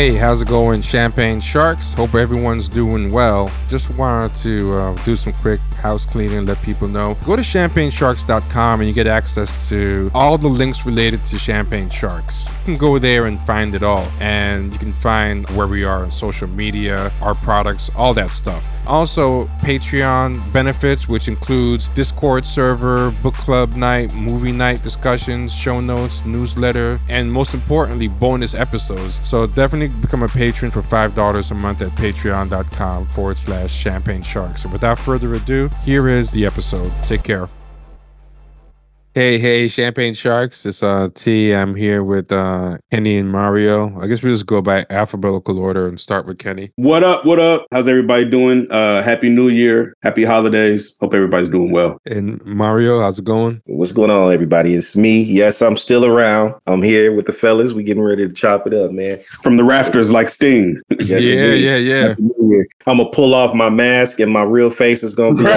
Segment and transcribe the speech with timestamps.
[0.00, 1.92] Hey, how's it going, Champagne Sharks?
[1.92, 3.52] Hope everyone's doing well.
[3.68, 7.18] Just wanted to uh, do some quick house cleaning, let people know.
[7.26, 12.48] Go to champagnesharks.com and you get access to all the links related to Champagne Sharks.
[12.70, 16.12] Can go there and find it all, and you can find where we are on
[16.12, 18.64] social media, our products, all that stuff.
[18.86, 26.24] Also, Patreon benefits, which includes Discord server, book club night, movie night discussions, show notes,
[26.24, 29.20] newsletter, and most importantly, bonus episodes.
[29.28, 34.62] So definitely become a patron for $5 a month at patreon.com forward slash champagne sharks.
[34.62, 36.92] And without further ado, here is the episode.
[37.02, 37.48] Take care.
[39.12, 40.64] Hey, hey, Champagne Sharks.
[40.64, 41.52] It's uh T.
[41.52, 44.00] I'm here with uh Kenny and Mario.
[44.00, 46.70] I guess we just go by alphabetical order and start with Kenny.
[46.76, 47.26] What up?
[47.26, 47.66] What up?
[47.72, 48.68] How's everybody doing?
[48.70, 49.96] Uh happy new year.
[50.04, 50.96] Happy holidays.
[51.00, 51.98] Hope everybody's doing well.
[52.06, 53.60] And Mario, how's it going?
[53.66, 54.74] What's going on, everybody?
[54.74, 55.22] It's me.
[55.22, 56.54] Yes, I'm still around.
[56.68, 57.72] I'm here with the fellas.
[57.72, 59.18] We getting ready to chop it up, man.
[59.42, 60.80] From the rafters like Sting.
[60.88, 61.64] Yes, yeah, indeed.
[61.64, 62.08] yeah, yeah.
[62.10, 62.30] Happy
[62.86, 65.42] I'm gonna pull off my mask and my real face is gonna be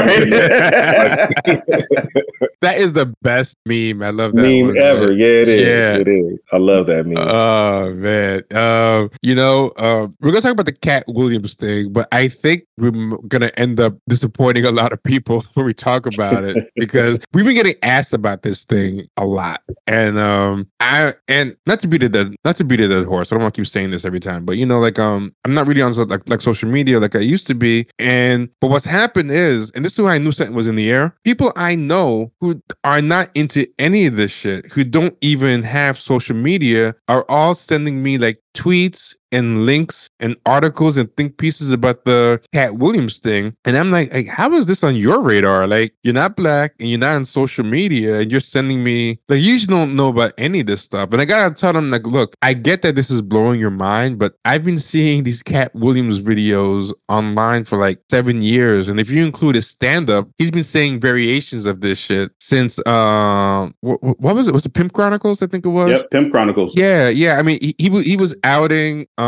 [2.62, 4.02] That is the best meme.
[4.04, 5.08] I love that meme one, ever.
[5.08, 5.18] man.
[5.18, 5.62] Yeah, it is.
[5.62, 5.98] Yeah.
[5.98, 6.40] It is.
[6.52, 7.18] I love that meme.
[7.18, 12.08] Oh man, um, you know, uh, we're gonna talk about the Katt Williams thing, but
[12.12, 12.92] I think we're
[13.28, 17.46] gonna end up disappointing a lot of people when we talk about it because we've
[17.46, 22.04] been getting asked about this thing a lot, and um, I and not to beat
[22.04, 23.32] a dead, not to beat a dead horse.
[23.32, 25.54] I don't want to keep saying this every time, but you know, like um, I'm
[25.54, 28.86] not really on like like social media like I used to be, and but what's
[28.86, 31.16] happened is, and this is why I knew something was in the air.
[31.24, 36.00] People I know who are not into any of this shit, who don't even have
[36.00, 41.72] social media, are all sending me like tweets and links and articles and think pieces
[41.72, 43.56] about the Katt Williams thing.
[43.66, 45.68] And I'm like, like, how is this on your radar?
[45.68, 49.40] Like, you're not black and you're not on social media and you're sending me like
[49.40, 51.12] you usually don't know about any of this stuff.
[51.12, 54.20] And I gotta tell them, like, look, I get that this is blowing your mind,
[54.20, 58.88] but I've been seeing these Katt Williams videos online for like seven years.
[58.88, 63.70] And if you include his stand-up, he's been saying variations of this shit since uh
[63.82, 64.54] what, what was it?
[64.54, 65.42] Was it Pimp Chronicles?
[65.42, 65.90] I think it was.
[65.90, 66.78] Yep, Pimp Chronicles.
[66.78, 67.40] Yeah, yeah.
[67.40, 69.23] I mean, he, he was he was outing um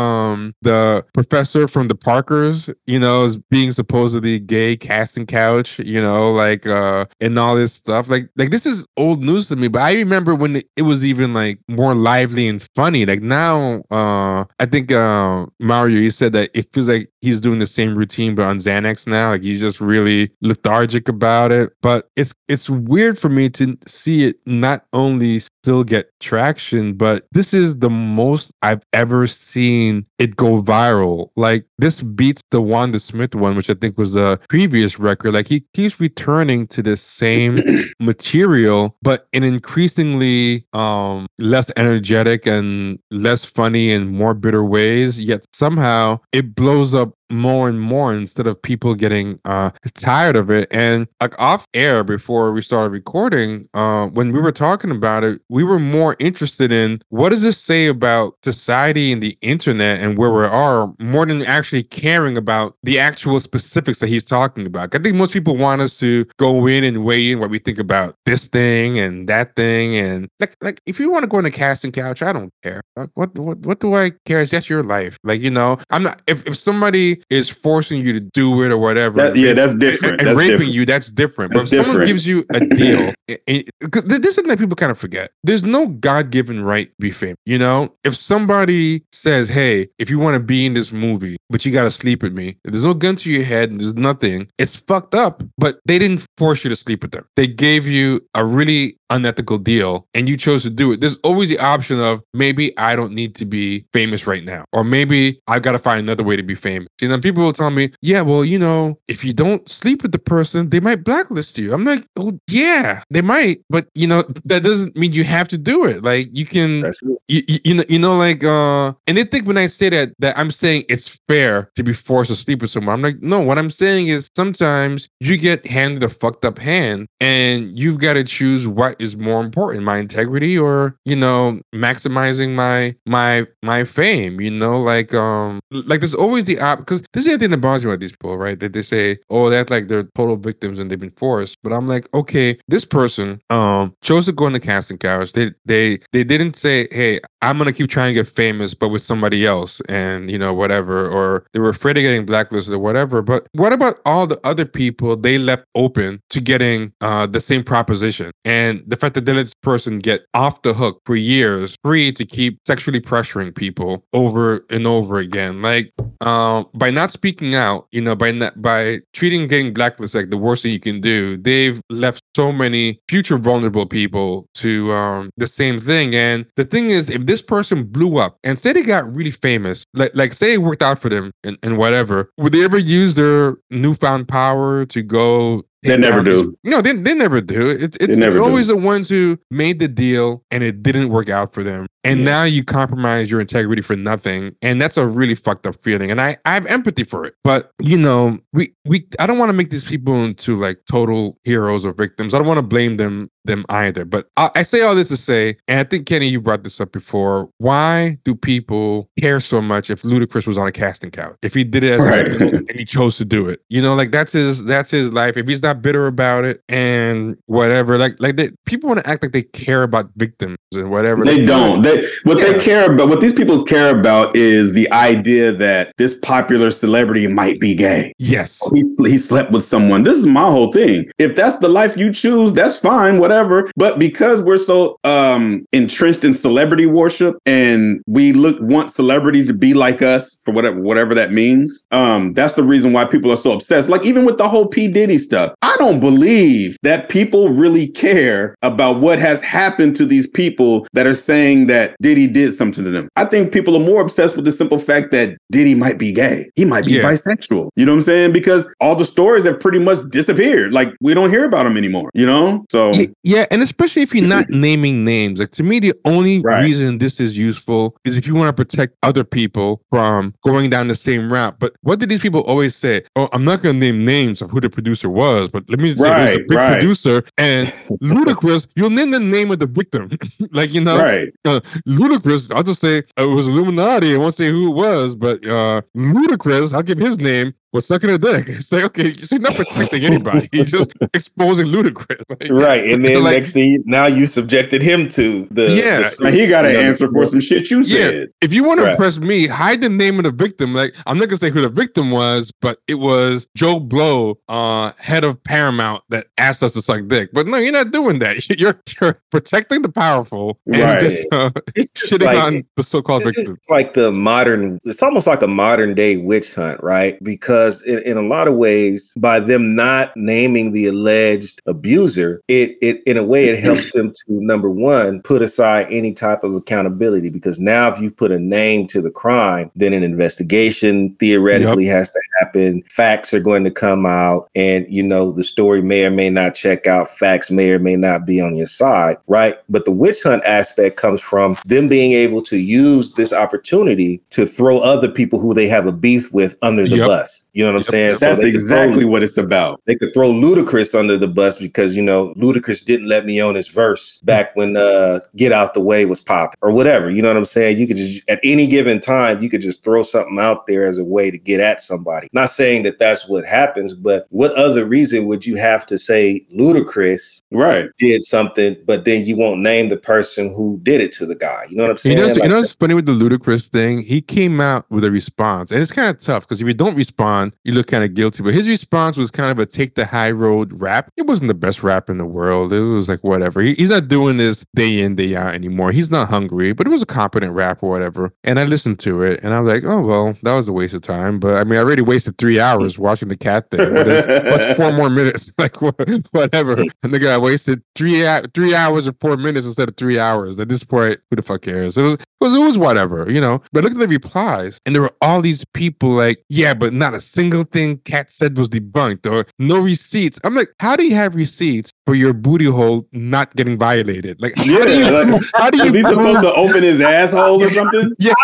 [0.62, 6.32] the professor from the Parkers, you know, is being supposedly gay casting couch, you know,
[6.32, 8.08] like uh and all this stuff.
[8.08, 11.04] Like like this is old news to me, but I remember when it, it was
[11.04, 13.06] even like more lively and funny.
[13.06, 17.58] Like now, uh I think uh Mario he said that it feels like he's doing
[17.58, 19.30] the same routine but on Xanax now.
[19.30, 21.72] Like he's just really lethargic about it.
[21.82, 27.26] But it's it's weird for me to see it not only still get traction, but
[27.32, 29.85] this is the most I've ever seen
[30.18, 31.30] it go viral.
[31.36, 35.34] Like this beats the Wanda Smith one, which I think was the previous record.
[35.34, 37.60] Like he keeps returning to the same
[38.00, 45.20] material, but in increasingly um less energetic and less funny and more bitter ways.
[45.20, 50.50] Yet somehow it blows up more and more instead of people getting uh tired of
[50.50, 50.68] it.
[50.70, 55.40] And like off air before we started recording uh when we were talking about it
[55.48, 60.18] we were more interested in what does this say about society and the internet and
[60.18, 64.94] where we are more than actually caring about the actual specifics that he's talking about.
[64.94, 67.78] I think most people want us to go in and weigh in what we think
[67.78, 71.46] about this thing and that thing and like like if you want to go on
[71.46, 72.80] a casting couch i don't care.
[72.96, 74.40] Like, what what what do i care?
[74.40, 75.18] It's just your life.
[75.24, 78.78] Like you know i'm not if, if somebody is forcing you to do it or
[78.78, 79.16] whatever.
[79.18, 80.18] That- yeah, that's different.
[80.20, 80.74] And, That's raping different.
[80.74, 81.52] you, that's different.
[81.52, 83.64] But That's if someone gives you a deal, and- and-
[84.06, 85.30] this is something that people kind of forget.
[85.42, 87.36] There's no God given right to be famous.
[87.46, 91.64] You know, if somebody says, "Hey, if you want to be in this movie, but
[91.64, 93.94] you got to sleep with me," if there's no gun to your head and there's
[93.94, 94.48] nothing.
[94.58, 95.42] It's fucked up.
[95.58, 97.24] But they didn't force you to sleep with them.
[97.36, 101.00] They gave you a really unethical deal and you chose to do it.
[101.00, 104.84] There's always the option of maybe I don't need to be famous right now, or
[104.84, 106.88] maybe I've got to find another way to be famous.
[107.00, 110.12] You know, people will tell me, yeah, well, you know, if you don't sleep with
[110.12, 111.72] the person, they might blacklist you.
[111.72, 115.58] I'm like, well, yeah, they might, but you know, that doesn't mean you have to
[115.58, 116.02] do it.
[116.02, 116.92] Like you can
[117.28, 120.12] you, you, you know you know like uh and they think when i say that
[120.18, 123.40] that i'm saying it's fair to be forced to sleep with someone i'm like no
[123.40, 128.14] what i'm saying is sometimes you get handed a fucked up hand and you've got
[128.14, 133.84] to choose what is more important my integrity or you know maximizing my my my
[133.84, 137.50] fame you know like um like there's always the op because this is the thing
[137.50, 138.58] that bothers me about these people right?
[138.60, 141.56] That they say oh that's like they're total victims and they've been forced.
[141.62, 145.32] But i'm like okay this person um chose to go on the casting couch.
[145.32, 149.02] They they they didn't say hey i'm gonna keep trying to get famous but with
[149.02, 153.22] somebody else and you know whatever or they were afraid of getting blacklisted or whatever.
[153.22, 157.64] But what about all the other people they left open to getting uh the same
[157.64, 158.30] proposition?
[158.44, 162.12] And the fact that they let this person get off the hook for years, free
[162.12, 165.62] to keep sexually pressuring people over and over again.
[165.62, 170.30] Like, um, by not speaking out, you know, by not by treating getting blacklisted like
[170.30, 175.30] the worst thing you can do, they've left so many future vulnerable people to um
[175.36, 176.14] the same thing.
[176.14, 179.84] And the thing is, if this person blew up and say they got really famous,
[179.94, 183.14] like like say it worked out for them and, and whatever, would they ever use
[183.14, 186.56] their newfound power to go They never do.
[186.64, 187.70] no, they, they never do.
[187.70, 188.44] It's it's, never it's do.
[188.44, 191.86] always the ones who made the deal and it didn't work out for them.
[192.04, 192.24] And Yeah.
[192.24, 194.54] now you compromise your integrity for nothing.
[194.62, 196.10] And that's a really fucked up feeling.
[196.10, 197.34] And I, I have empathy for it.
[197.42, 201.38] But you know, we we I don't want to make these people into like total
[201.42, 202.32] heroes or victims.
[202.34, 204.04] I don't want to blame them them either.
[204.04, 206.80] But I, I say all this to say, and I think Kenny, you brought this
[206.80, 207.48] up before.
[207.58, 211.36] Why do people care so much if Ludacris was on a casting couch?
[211.42, 212.26] If he did it Right.
[212.26, 215.36] and he chose to do it, you know, like that's his that's his life.
[215.36, 219.22] If he's not bitter about it and whatever, like like they, people want to act
[219.22, 221.24] like they care about victims and whatever.
[221.24, 221.82] They Like, don't.
[221.82, 222.52] They what Yeah.
[222.52, 227.26] they care about, what these people care about, is the idea that this popular celebrity
[227.26, 228.12] might be gay.
[228.18, 228.58] Yes.
[228.74, 230.02] He, he slept with someone.
[230.02, 231.10] This is my whole thing.
[231.18, 233.35] If that's the life you choose, that's fine, whatever.
[233.76, 239.54] But because we're so um entrenched in celebrity worship and we look want celebrities to
[239.54, 243.36] be like us for whatever whatever that means, um, that's the reason why people are
[243.36, 243.88] so obsessed.
[243.88, 248.54] Like even with the whole P Diddy stuff, I don't believe that people really care
[248.62, 252.90] about what has happened to these people that are saying that Diddy did something to
[252.90, 253.08] them.
[253.16, 256.48] I think people are more obsessed with the simple fact that Diddy might be gay.
[256.56, 257.02] He might be Yeah.
[257.02, 257.70] bisexual.
[257.76, 258.32] You know what I'm saying?
[258.32, 260.72] Because all the stories have pretty much disappeared.
[260.72, 262.10] Like we don't hear about him anymore.
[262.14, 262.64] You know?
[262.70, 265.40] So Y- Yeah, and especially if you're not naming names.
[265.40, 266.62] Like to me, the only Right.
[266.62, 270.86] reason this is useful is if you want to protect other people from going down
[270.86, 271.58] the same route.
[271.58, 273.02] But what do these people always say?
[273.16, 275.96] Oh, I'm not going to name names of who the producer was, but let me
[275.96, 276.78] say there's a big right.
[276.78, 277.66] producer and
[278.00, 278.68] Ludacris.
[278.76, 280.08] You'll name the name of the victim,
[280.52, 281.32] like you know, right.
[281.44, 281.58] uh,
[281.88, 282.54] Ludacris.
[282.54, 284.14] I'll just say uh, it was Illuminati.
[284.14, 286.72] I won't say who it was, but uh, Ludacris.
[286.72, 287.54] I'll give his name.
[287.72, 288.44] Was sucking a dick.
[288.48, 290.48] It's like okay, so you're not protecting anybody.
[290.52, 292.22] You're just exposing Ludacris.
[292.30, 292.84] Like, Right.
[292.90, 296.08] And then Like- next thing now you subjected him to the Yeah.
[296.08, 297.96] the Like he got to you know, answer for some shit you Yeah.
[298.10, 298.28] said.
[298.40, 298.90] If you want to Right.
[298.92, 300.74] impress me, hide the name of the victim.
[300.74, 304.92] Like I'm not gonna say who the victim was, but it was Joe Blow, uh,
[304.98, 307.30] head of Paramount, that asked us to suck dick.
[307.32, 308.48] But no, you're not doing that.
[308.48, 311.00] You're, you're protecting the powerful and Right.
[311.00, 313.58] just uh, It's just shitting like, on the so-called This is victim.
[313.68, 318.16] like the modern it's almost like a modern day witch hunt right because in, in
[318.16, 323.24] a lot of ways by them not naming the alleged abuser it, it in a
[323.24, 327.88] way it helps them to number one put aside any type of accountability because now
[327.88, 332.82] if you've put a name to the crime then an investigation theoretically has to happen.
[332.90, 336.54] Facts are going to come out and you know the story may or may not
[336.54, 337.08] check out.
[337.08, 339.56] Facts may or may not be on your side right?
[339.68, 344.46] But the witch hunt aspect comes from them being able to use this opportunity to
[344.46, 347.06] throw other people who they have a beef with under the Yep.
[347.06, 347.84] bus you know what i'm Yep.
[347.86, 349.80] saying That's they could throw- exactly what it's about.
[349.86, 353.54] they could throw Ludacris under the bus because you know Ludacris didn't let me on
[353.54, 357.10] his verse back when uh Get Out the Way was popping or whatever.
[357.10, 357.78] You know what I'm saying?
[357.78, 360.98] You could just at any given time you could just throw something out there as
[360.98, 362.28] a way to get at somebody.
[362.32, 366.46] Not saying that that's what happens, but what other reason would you have to say
[366.54, 367.88] Ludacris Right.
[367.98, 371.64] did something, but then you won't name the person who did it to the guy?
[371.70, 372.18] You know what I'm You saying?
[372.18, 373.98] know, Like, you know what's funny with the Ludacris thing?
[374.02, 376.96] He came out with a response, and it's kind of tough because if you don't
[376.96, 378.42] respond, you look kind of guilty.
[378.42, 381.10] But his response was kind of a take the high road rap.
[381.16, 382.72] It wasn't the best rap in the world.
[382.72, 383.60] It was like whatever.
[383.60, 385.92] He, he's not doing this day in day out anymore.
[385.92, 388.32] He's not hungry, but it was a competent rap or whatever.
[388.44, 390.94] And I listened to it, and I was like, oh well, that was a waste
[390.94, 391.38] of time.
[391.38, 393.92] But I mean, I already wasted three hours watching the Katt thing.
[393.92, 395.52] What is, what's four more minutes?
[395.66, 396.84] Like whatever.
[397.02, 398.24] And the guy wasted three
[398.54, 400.58] three hours or four minutes instead of three hours.
[400.58, 401.96] At this point, who the fuck cares?
[401.96, 403.62] It was it was, it was whatever, you know.
[403.72, 407.14] But look at the replies, and there were all these people like, yeah, but not
[407.14, 410.40] a single thing Katt said was debunked, or no receipts.
[410.42, 414.40] I'm like, how do you have receipts for your booty hole not getting violated?
[414.40, 417.62] Like, how do you, like, how do you Is he supposed to open his asshole
[417.62, 418.12] or something?
[418.18, 418.34] yeah.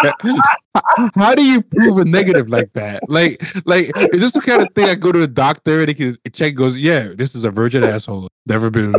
[1.15, 3.01] How do you prove a negative like that?
[3.09, 5.95] Like, like is this the kind of thing I go to the doctor and he
[5.95, 8.29] can check goes, yeah, this is a virgin asshole.
[8.47, 8.95] Never been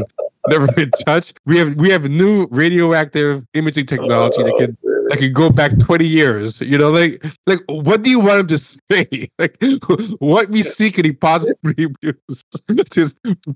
[0.47, 1.39] never been touched.
[1.45, 4.77] We have we have new radioactive imaging technology that can
[5.09, 6.61] that could go back 20 years.
[6.61, 9.29] You know, like like what do you want him to say?
[9.39, 9.57] Like
[10.19, 13.11] what we see could he possibly to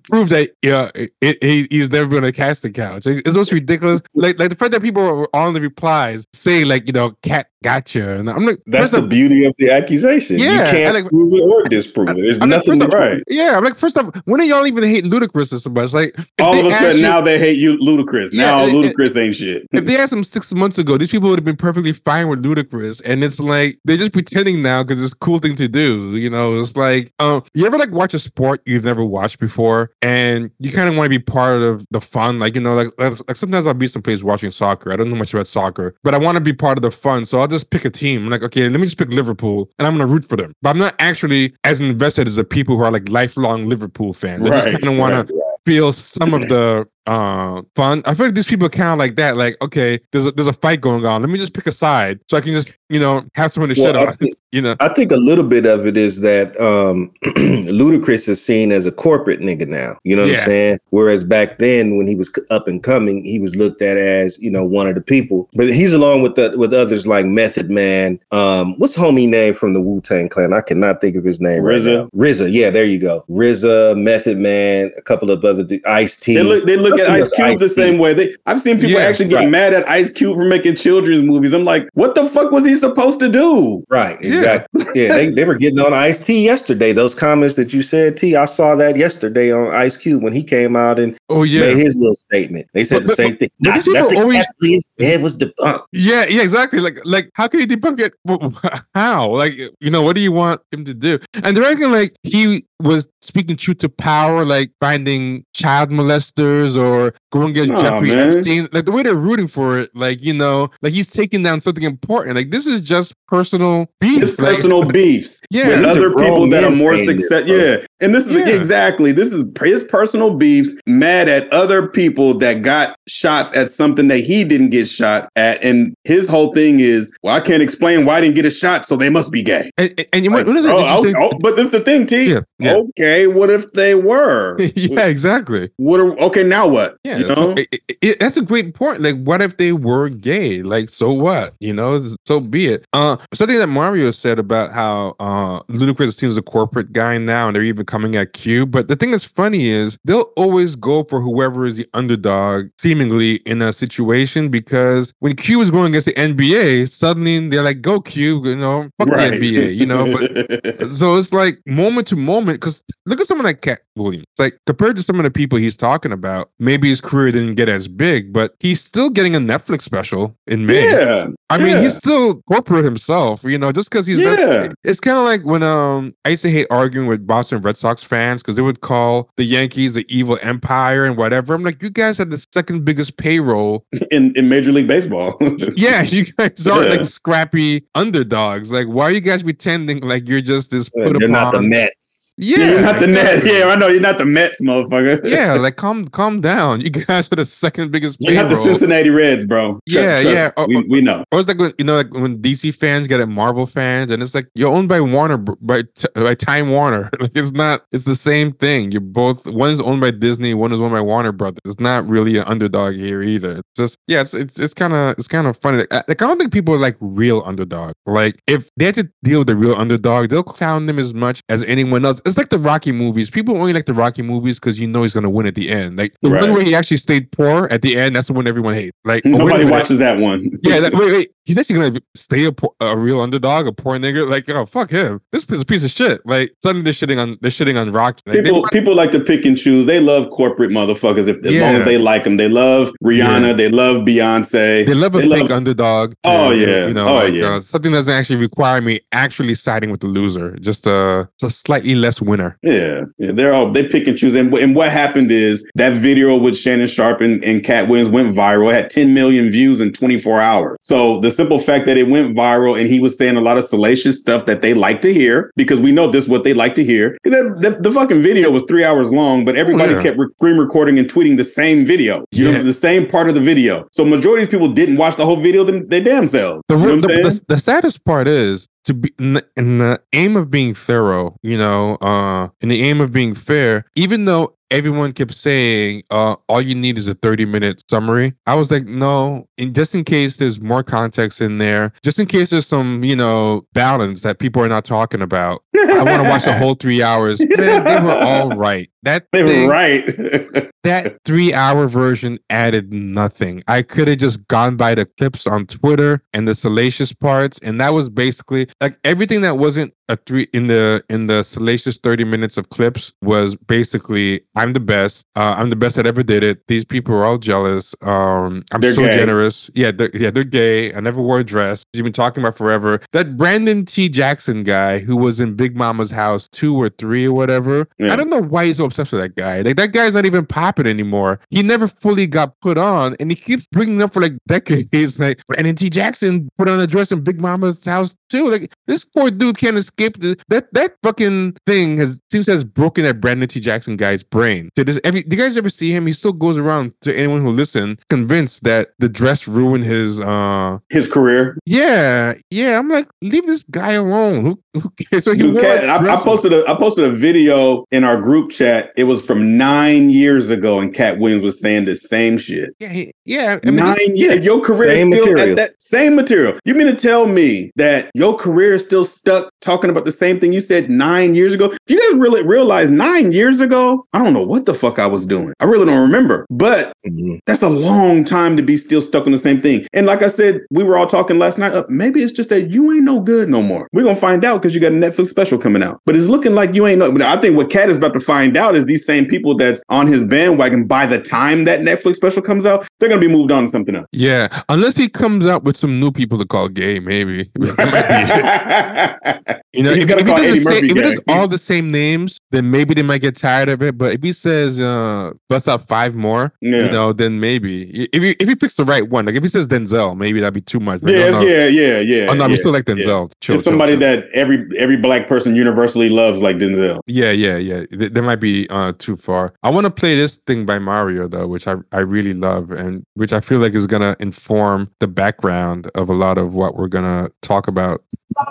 [0.10, 1.12] prove that yeah it,
[1.42, 3.06] he, he's never been on a casting couch?
[3.06, 4.02] It's most ridiculous.
[4.14, 7.48] Like like the fact that people are on the replies saying like you know Katt
[7.64, 8.18] gotcha.
[8.20, 10.38] And I'm like, That's the beauty of the accusation.
[10.40, 12.18] Yeah, you can't like- prove it or disprove it.
[12.18, 13.24] There's I'm nothing to right.
[13.28, 15.94] Yeah, I'm like, first off, when do y'all even hate Ludacris so much?
[15.94, 18.30] Like, All of a sudden you- now they hate you, Ludacris.
[18.32, 19.68] Yeah, now it- it- Ludacris ain't shit.
[19.72, 22.44] if they asked him six months ago, these people would have been perfectly fine with
[22.44, 26.16] Ludacris, and it's like they're just pretending now because it's a cool thing to do.
[26.16, 29.92] You know, it's like, um, you ever like watch a sport you've never watched before,
[30.02, 32.40] and you kind of want to be part of the fun.
[32.40, 34.92] Like, you know, like, like like sometimes I'll be someplace watching soccer.
[34.92, 37.26] I don't know much about soccer, but I want to be part of the fun,
[37.26, 38.26] so I'll just pick a team.
[38.26, 40.54] I'm like, okay, let me just pick Liverpool, and I'm gonna root for them.
[40.62, 44.46] But I'm not actually as invested as the people who are like lifelong Liverpool fans.
[44.46, 48.04] I just kind of want to right, feel some of the uh fun.
[48.06, 49.38] I feel like these people kind of like that.
[49.38, 51.22] Like, okay, there's a there's a fight going on.
[51.22, 53.82] Let me just pick a side so I can just you know have someone to
[53.82, 54.20] Well, shut up.
[54.20, 57.12] think- You know, I think a little bit of it is that um
[57.66, 59.98] Ludacris is seen as a corporate nigga now.
[60.06, 60.38] You know what Yeah.
[60.40, 60.80] I'm saying?
[60.90, 64.50] Whereas back then, when he was up and coming, he was looked at as you
[64.50, 65.50] know one of the people.
[65.54, 68.20] But he's along with the with others like Method Man.
[68.32, 70.54] Um, what's homie name from the Wu Tang Clan?
[70.54, 71.64] I cannot think of his name.
[71.64, 71.94] right RZA.
[71.94, 72.10] now.
[72.16, 72.52] RZA.
[72.52, 73.26] Yeah, there you go.
[73.30, 76.36] RZA, Method Man, a couple of other Ice T.
[76.36, 77.82] They look they look Let's at Ice what's Cube the Ice-T.
[77.82, 78.14] same way.
[78.14, 79.50] They I've seen people Yeah, actually get right.
[79.50, 81.54] mad at Ice Cube for making children's movies.
[81.54, 83.84] I'm like, what the fuck was he supposed to do?
[83.90, 84.86] Right, exactly.
[84.96, 86.94] Yeah, they, they were getting on Ice T yesterday.
[86.94, 90.44] Those comments that you said, T, I saw that yesterday on Ice Cube when he
[90.44, 92.68] came out and oh yeah, made his little statement.
[92.74, 93.50] They said But- the same thing.
[93.60, 95.84] but these Not- people nothing always- Kathleen said was debunked.
[95.92, 96.80] yeah, yeah, exactly.
[96.80, 98.14] Like like how can he debunk it?
[98.94, 99.30] How?
[99.30, 101.20] Like you know, what do you want him to do?
[101.44, 107.14] And they're acting like he was speaking truth to power, like finding child molesters or
[107.32, 108.38] going against Aw, Jeffrey man.
[108.38, 108.68] Epstein.
[108.72, 111.84] Like the way they're rooting for it, like you know, like he's taking down something
[111.84, 112.36] important.
[112.36, 114.22] Like this is just personal beef.
[114.22, 117.48] His Like, personal beefs Yeah, with other people that are more saying this, success.
[117.48, 117.56] bro.
[117.56, 118.50] Yeah, and this is Yeah.
[118.56, 120.76] exactly this is his personal beefs.
[120.86, 125.62] Mad at other people that got shots at something that he didn't get shot at,
[125.64, 128.86] and his whole thing is, well, I can't explain why I didn't get a shot,
[128.86, 129.70] so they must be gay.
[129.78, 130.72] And, and, you Like, what is it?
[130.72, 132.32] Oh, oh, oh, but this is the thing, T.
[132.32, 132.76] Yeah, yeah.
[132.76, 134.58] Okay, what if they were?
[134.76, 135.70] yeah, exactly.
[135.78, 136.68] What are okay now?
[136.68, 136.98] What?
[137.04, 137.36] Yeah, you know.
[137.36, 139.02] so it- it- that's a great point.
[139.02, 140.62] Like, what if they were gay?
[140.64, 141.54] Like, so what?
[141.60, 142.86] You know, so be it.
[142.94, 147.56] Uh, something that Mario said about how uh, Ludacris seems a corporate guy now, and
[147.56, 148.72] they're even coming at Cube.
[148.72, 153.36] But the thing that's funny is they'll always go for whoever is the underdog, seemingly
[153.46, 154.50] in a situation.
[154.50, 158.90] Because when Cube was going against the NBA, suddenly they're like, "Go Cube," you know,
[159.00, 160.06] fuck the NBA, you know.
[160.12, 164.26] But so it's like moment to moment because look at someone like Katt Williams.
[164.38, 167.70] Like compared to some of the people he's talking about, maybe his career didn't get
[167.70, 170.90] as big, but he's still getting a Netflix special in May.
[170.92, 174.70] yeah, I mean, he's still corporate himself, you know, just because he's Yeah.
[174.84, 178.04] it's kind of like when um I used to hate arguing with Boston Red Sox
[178.04, 181.54] fans because they would call the Yankees the evil empire and whatever.
[181.54, 183.86] I'm like, you guys had the second biggest payroll.
[184.12, 185.38] in in Major League Baseball.
[185.76, 186.90] Yeah, you guys are Yeah.
[186.98, 188.72] like scrappy underdogs.
[188.72, 192.17] Like, why are you guys pretending like you're just this put They're not the Mets.
[192.38, 193.46] Yeah, you're not the Nets.
[193.46, 195.28] Yeah, I know you're not the Mets, motherfucker.
[195.28, 196.82] yeah, like calm calm down.
[196.82, 198.56] You guys are the second biggest you're not the.
[198.56, 199.80] Cincinnati Reds, bro.
[199.86, 200.46] Yeah, trust yeah.
[200.48, 200.52] me.
[200.58, 201.24] Oh, we, we know.
[201.32, 204.22] Or it's like when you know, like when DC fans get at Marvel fans, and
[204.22, 205.84] it's like you're owned by Warner, by
[206.16, 207.10] by Time Warner.
[207.20, 208.92] Like it's not, it's the same thing.
[208.92, 211.60] You're both one is owned by Disney, one is owned by Warner Brothers.
[211.66, 213.54] It's not really an underdog here either.
[213.54, 215.80] It's just, yeah, it's it's it's kind of it's kind of funny.
[215.80, 217.94] Like, I, like I don't think people are like real underdog.
[218.06, 221.42] Like if they had to deal with the real underdog, they'll clown them as much
[221.50, 222.22] as anyone else.
[222.28, 223.30] It's like the Rocky movies.
[223.30, 225.98] People only like the Rocky movies because you know he's gonna win at the end.
[225.98, 226.42] Like the Right.
[226.42, 228.98] one where he actually stayed poor at the end, that's the one everyone hates.
[229.06, 230.52] Like Nobody watches that one.
[230.64, 231.32] Yeah, that, wait, wait.
[231.48, 234.30] He's actually gonna stay a, poor, a real underdog, a poor nigga.
[234.30, 235.22] Like, oh fuck him.
[235.32, 236.22] This is a piece of shit.
[236.26, 238.22] Like, suddenly they're shitting on they're shitting on Rocky.
[238.26, 239.86] Like, People people like to pick and choose.
[239.88, 242.36] They love corporate motherfuckers if as long as they like them.
[242.38, 243.48] They love Rihanna.
[243.48, 243.54] Yeah.
[243.54, 244.86] They love Beyonce.
[244.86, 246.12] they love a they fake underdog.
[246.12, 246.88] too, Oh, yeah.
[246.88, 247.56] you know, Oh, like, yeah.
[247.56, 250.58] uh, something doesn't actually require me actually siding with the loser.
[250.60, 252.58] Just a, just a slightly less winner.
[252.62, 254.36] Yeah, yeah, they're all they pick and choose.
[254.36, 258.36] And, and what happened is that video with Shannon Sharpe and, and Katt Williams went
[258.36, 258.70] viral.
[258.72, 260.78] It had 10 million views in 24 hours.
[260.82, 263.66] So the simple fact that it went viral and he was saying a lot of
[263.66, 266.76] salacious stuff that they like to hear because we know this is what they like
[266.76, 267.18] to hear.
[267.24, 270.02] The, the, the fucking video was three hours long, but everybody yeah.
[270.02, 272.26] kept re- screen recording and tweeting the same video.
[272.32, 272.58] You Yeah.
[272.58, 273.88] know, the same part of the video.
[273.92, 275.64] So majority of people didn't watch the whole video.
[275.64, 276.62] Them they damn selves.
[276.68, 280.02] The, You know the, the, the saddest part is to be in the, in the
[280.14, 284.56] aim of being thorough, you know, uh, in the aim of being fair, even though
[284.72, 288.86] everyone kept saying uh, all you need is a 30 minute summary, I was like,
[288.86, 293.04] no, in, just in case there's more context in there, just in case there's some,
[293.04, 295.64] you know, balance that people are not talking about.
[295.76, 297.40] I want to watch the whole three hours.
[297.58, 298.90] Man, they were all right.
[299.04, 300.72] That They thing, were right.
[300.88, 303.64] that three hour version added nothing.
[303.68, 307.80] I could have just gone by the clips on Twitter and the salacious parts, and
[307.82, 312.24] that was basically like everything that wasn't a three in the in the salacious 30
[312.24, 316.44] minutes of clips was basically i'm the best uh, i'm the best that ever did
[316.46, 316.66] it.
[316.70, 319.18] These people are all jealous um i'm They're so gay.
[319.18, 319.70] generous.
[319.76, 320.94] Yeah they're, yeah they're gay.
[320.94, 321.86] I never wore a dress.
[321.92, 323.02] You've been talking about forever.
[323.12, 324.08] That brandon t.
[324.08, 328.14] Jackson guy who was in big mama's house two or three or whatever Yeah.
[328.14, 329.60] i don't know why he's so obsessed with that guy.
[329.60, 330.46] Like that guy's not even
[330.78, 331.40] popping anymore.
[331.50, 335.20] He never fully got put on and he keeps bringing up for like decades.
[335.20, 335.42] Like
[335.78, 339.58] t jackson put on a dress in big mama's house too like this poor dude
[339.58, 343.60] can't escape the, that that fucking thing has seems to has broken that Brandon T.
[343.60, 344.70] Jackson guy's brain.
[344.76, 346.06] To this, every, do you guys ever see him?
[346.08, 350.20] He still goes around to anyone who listen, convinced that the dress ruined his.
[350.22, 351.58] uh His career.
[351.66, 352.78] Yeah, yeah.
[352.80, 354.44] I'm like, leave this guy alone.
[354.44, 355.24] Who, who cares?
[355.24, 357.86] So he Dude, wore Katt, a I, I dress- posted a I posted a video
[357.92, 358.92] in our group chat.
[358.98, 362.74] It was from nine years ago, and Katt Williams was saying the same shit.
[362.80, 363.60] Yeah, he- yeah.
[363.64, 364.46] I mean, nine this- years.
[364.46, 365.50] Your career Same is still material.
[365.52, 366.60] at that same material.
[366.66, 370.40] You mean to tell me that your career is still stuck talking about the same
[370.40, 371.72] thing you said nine years ago?
[371.86, 374.06] Do you guys really realize nine years ago?
[374.14, 375.54] I don't know what the fuck I was doing.
[375.60, 376.46] I really don't remember.
[376.50, 377.40] But Mhm.
[377.46, 379.86] that's a long time to be still stuck on the same thing.
[379.94, 381.74] And like I said, we were all talking last night.
[381.74, 383.88] Uh, maybe it's just that you ain't no good no more.
[383.94, 386.00] We're gonna find out because you got a Netflix special coming out.
[386.06, 387.16] But it's looking like you ain't no.
[387.26, 390.08] I think what Katt is about to find out is these same people that's on
[390.08, 390.86] his bandwagon.
[390.88, 393.96] By the time that Netflix special comes out, they're gonna be moved on to something
[393.96, 394.08] else.
[394.12, 394.48] yeah.
[394.70, 397.50] Unless he comes out with some new people to call gay, maybe.
[398.08, 399.64] That might be it.
[399.74, 401.34] You know, He's if, gonna if call does, Eddie the same, if does gay.
[401.34, 403.98] all the same names, then maybe they might get tired of it.
[403.98, 406.86] But if he says uh bust out five more, Yeah.
[406.86, 409.50] you know, then maybe if he if he picks the right one, like if he
[409.50, 411.02] says Denzel, maybe that'd be too much.
[411.04, 411.42] Like, yeah, it's- no.
[411.48, 412.28] yeah, yeah, yeah.
[412.30, 412.48] Oh no, yeah.
[412.48, 412.96] we still like yeah.
[412.96, 413.06] Denzel.
[413.06, 414.00] Chill, It's chill, somebody chill.
[414.00, 417.00] that every every black person universally loves, like Denzel.
[417.06, 417.86] Yeah, yeah, yeah.
[417.88, 419.54] Th- That might be uh, too far.
[419.64, 423.04] I want to play this thing by Mario though, which I I really love, and
[423.14, 426.88] which I feel like is gonna inform the background of a lot of what we're
[426.88, 427.97] gonna talk about.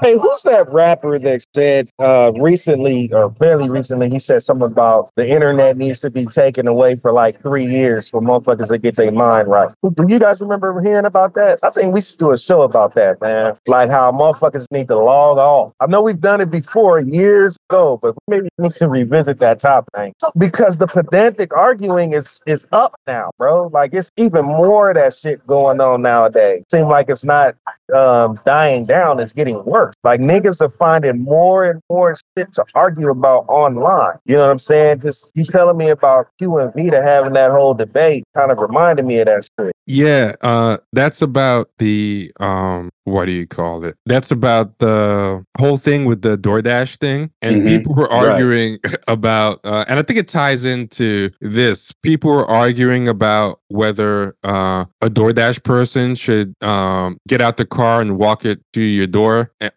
[0.01, 4.11] Hey, who's that rapper that said uh, recently or fairly recently?
[4.11, 8.09] He said something about the internet needs to be taken away for like three years
[8.09, 9.73] for motherfuckers to get their mind right.
[9.83, 11.61] Do you guys remember hearing about that?
[11.63, 13.55] I think we should do a show about that, man.
[13.69, 15.73] Like how motherfuckers need to log off.
[15.81, 19.61] I know we've done it before years ago, but maybe we need to revisit that
[19.61, 23.69] topic because the pedantic arguing is is up now, bro.
[23.69, 26.65] Like it's even more of that shit going on nowadays.
[26.71, 27.55] Seem like it's not
[27.95, 29.95] um, dying down is getting worse.
[30.03, 34.17] Like niggas are finding more and more shit to argue about online.
[34.25, 35.01] You know what I'm saying?
[35.01, 39.05] Just you telling me about Q and Vita having that whole debate kind of reminded
[39.05, 39.73] me of that shit.
[39.87, 43.95] Yeah, uh, that's about the um, what do you call it?
[44.07, 47.67] That's about the whole thing with the DoorDash thing, and Mhm.
[47.67, 48.33] people were Right.
[48.33, 51.93] arguing about, uh, and I think it ties into this.
[52.03, 58.01] People were arguing about whether uh, a DoorDash person should um, get out the car
[58.01, 59.26] and walk it to your door,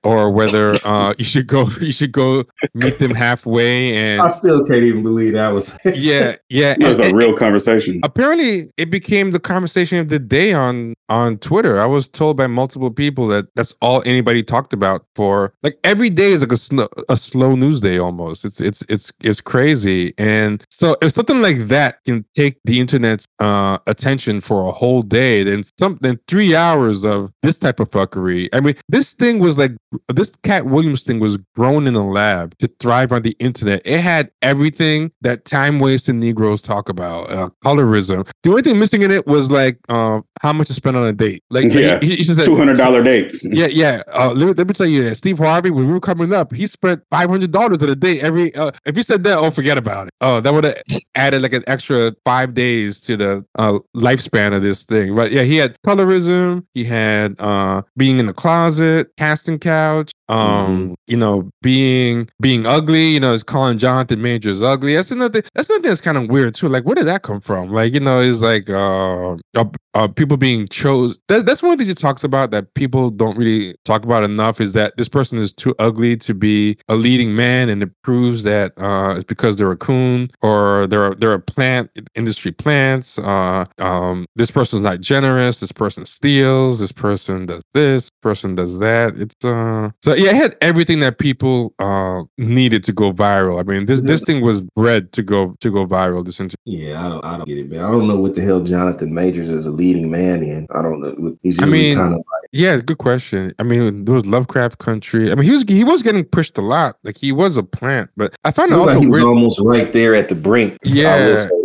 [0.03, 4.63] or whether uh, you should go, you should go meet them halfway, and I still
[4.65, 5.77] can't even believe that was.
[5.85, 7.99] yeah, yeah, It was and- a real conversation.
[8.03, 12.45] apparently it became the conversation of the day on on twitter i was told by
[12.45, 16.57] multiple people that that's all anybody talked about for like every day is like a
[16.57, 21.41] slow a slow news day almost it's it's it's it's crazy and so if something
[21.41, 26.55] like that can take the internet's uh attention for a whole day then something three
[26.55, 29.71] hours of this type of fuckery i mean this thing was like
[30.09, 33.99] this katt williams thing was grown in a lab to thrive on the internet it
[33.99, 39.11] had everything that time wasting negroes talk about uh, colorism the only thing missing in
[39.11, 41.99] it was like uh, how much to spend on a date like Yeah.
[41.99, 43.43] he- he just said- Two hundred dollar dates.
[43.43, 44.01] yeah, yeah.
[44.13, 46.53] Uh, let, me, let me tell you, that Steve Harvey, when we were coming up,
[46.53, 48.53] he spent five hundred dollars at a day every.
[48.55, 50.13] Uh, if he said that, oh, forget about it.
[50.21, 50.77] Oh, that would have
[51.15, 55.15] added like an extra five days to the uh, lifespan of this thing.
[55.15, 56.65] But yeah, he had colorism.
[56.73, 60.11] He had uh, being in the closet, casting couch.
[60.27, 63.07] Um, you know, being being ugly.
[63.07, 64.95] You know, it's calling Jonathan Majors ugly.
[64.95, 65.41] That's another.
[65.55, 66.67] That's another thing that's kind of weird too.
[66.69, 67.71] Like, where did that come from?
[67.71, 69.65] Like, you know, it's like uh, uh,
[69.95, 71.17] uh people being chose.
[71.29, 74.23] That, that's one of the things he talks about that people don't really talk about
[74.23, 74.61] enough.
[74.61, 78.43] Is that this person is too ugly to be a leading man, and it proves
[78.43, 83.17] that uh, it's because they're a coon or they're they're a plant industry plants.
[83.17, 85.59] Uh, um, this person's not generous.
[85.59, 86.79] This person steals.
[86.79, 88.11] This person does this.
[88.21, 89.08] Person does that.
[89.17, 89.91] It's uh.
[90.01, 93.59] So yeah, it had everything that people uh needed to go viral.
[93.59, 96.25] I mean, this this thing was bred to go to go viral.
[96.25, 96.57] This interview.
[96.65, 97.83] Yeah, I don't, I don't get it, man.
[97.83, 100.67] I don't know what the hell Jonathan Majors is a leading man in.
[100.73, 101.37] I don't know.
[101.41, 103.53] He's I mean, kind of Yeah, good question.
[103.59, 105.31] I mean, there was Lovecraft Country.
[105.31, 106.97] I mean, he was he was getting pushed a lot.
[107.03, 109.27] Like he was a plant, but I found it also like he was weird.
[109.27, 110.77] almost right there at the brink.
[110.83, 111.17] Yeah.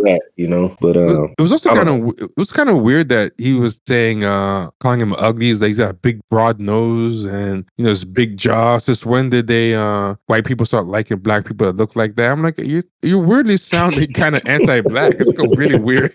[0.05, 0.75] that, you know.
[0.79, 3.79] But uh, It was also kind of it was kind of weird that he was
[3.87, 5.47] saying uh calling him ugly.
[5.47, 7.34] He's like he's got a big broad nose and
[7.77, 8.77] you know this big jaw.
[8.77, 12.31] Since when did they uh white people start liking black people that look like that?
[12.31, 15.15] I'm like you you're weirdly sounding kind of anti-black.
[15.19, 16.13] It's go really weird.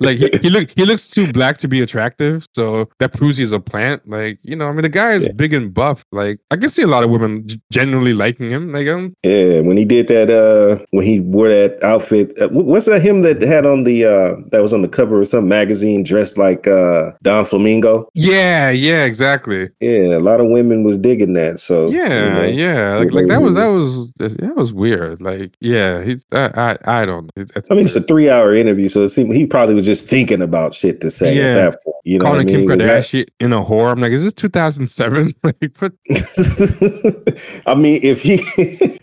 [0.00, 3.52] Like he, he look he looks too black to be attractive, so that proves he's
[3.52, 4.02] a plant.
[4.08, 5.32] Like you know, I mean the guy is Yeah.
[5.36, 6.04] big and buff.
[6.12, 8.72] Like I can see a lot of women g- genuinely liking him.
[8.72, 12.86] Like um, yeah, when he did that, uh, when he wore that outfit, uh, what's
[12.86, 16.02] that him that had on the uh, that was on the cover of some magazine
[16.02, 18.08] dressed like uh, Don Flamingo?
[18.14, 19.68] yeah, yeah, exactly.
[19.80, 21.60] Yeah, a lot of women was digging that.
[21.60, 22.42] So you Yeah, know.
[22.44, 25.22] yeah, like, like that was that was that was weird.
[25.22, 27.30] Like, yeah, he's I I, I don't.
[27.38, 30.74] I mean, it's a three-hour interview, so it seemed he probably was just thinking about
[30.74, 31.42] shit to say Yeah.
[31.44, 31.94] at that point.
[32.02, 32.68] You know, what I calling mean?
[32.68, 33.92] Kim that- Kardashian in a whore.
[33.92, 35.32] I'm like, is this 2007?
[35.44, 35.92] like, put
[37.66, 38.40] I mean, if he,